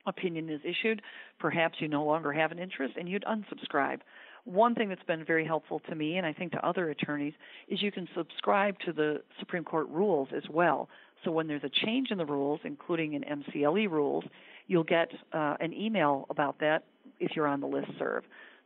opinion 0.07 0.49
is 0.49 0.61
issued, 0.65 1.03
perhaps 1.39 1.77
you 1.81 1.89
no 1.89 2.05
longer 2.05 2.33
have 2.33 2.53
an 2.53 2.59
interest 2.59 2.95
and 2.99 3.09
you'd 3.09 3.25
unsubscribe. 3.25 4.01
One 4.45 4.75
thing 4.75 4.89
that's 4.89 5.03
been 5.05 5.25
very 5.25 5.45
helpful 5.45 5.81
to 5.89 5.95
me, 5.95 6.17
and 6.17 6.27
I 6.27 6.33
think 6.33 6.51
to 6.53 6.67
other 6.67 6.91
attorneys, 6.91 7.35
is 7.69 7.81
you 7.81 7.93
can 7.93 8.09
subscribe 8.17 8.77
to 8.87 8.93
the 8.93 9.23
Supreme 9.39 9.63
Court 9.63 9.89
rules 9.89 10.29
as 10.37 10.43
well. 10.51 10.89
So 11.25 11.31
when 11.31 11.47
there's 11.47 11.63
a 11.63 11.87
change 11.87 12.11
in 12.11 12.19
the 12.19 12.27
rules, 12.27 12.61
including 12.65 13.15
in 13.15 13.23
MCLE 13.23 13.89
rules, 13.89 14.25
you'll 14.67 14.83
get 14.83 15.13
uh, 15.33 15.57
an 15.61 15.73
email 15.73 16.27
about 16.31 16.59
that 16.59 16.83
if 17.23 17.35
you're 17.35 17.47
on 17.47 17.61
the 17.61 17.67
list 17.67 17.89
serve. 17.99 18.25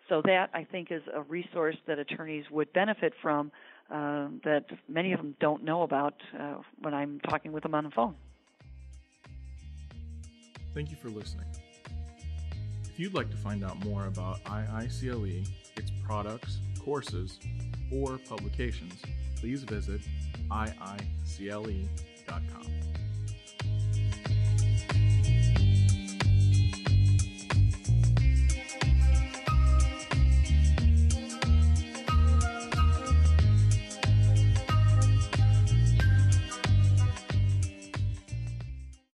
So 0.09 0.23
that 0.25 0.51
I 0.55 0.65
think 0.65 0.91
is 0.91 1.03
a 1.13 1.23
resource 1.23 1.77
that 1.87 1.99
attorneys 1.99 2.45
would 2.51 2.73
benefit 2.73 3.13
from 3.21 3.51
uh, 3.91 4.29
that 4.45 4.65
many 4.89 5.13
of 5.13 5.19
them 5.19 5.35
don't 5.41 5.65
know 5.65 5.83
about 5.83 6.15
uh, 6.39 6.57
when 6.81 6.95
I'm 6.95 7.21
talking 7.21 7.53
with 7.53 7.63
them 7.63 7.75
on 7.75 7.85
the 7.85 7.91
phone. 7.91 8.15
Thank 10.75 10.91
you 10.91 10.97
for 10.97 11.09
listening. 11.09 11.47
If 12.85 13.01
you'd 13.01 13.15
like 13.15 13.31
to 13.31 13.37
find 13.37 13.65
out 13.65 13.85
more 13.85 14.07
about 14.07 14.43
IICLE, 14.45 15.49
its 15.77 15.91
products, 16.05 16.59
courses, 16.83 17.39
or 17.93 18.19
publications, 18.19 18.95
please 19.39 19.65
visit 19.65 20.01
iicle.com. 20.51 21.87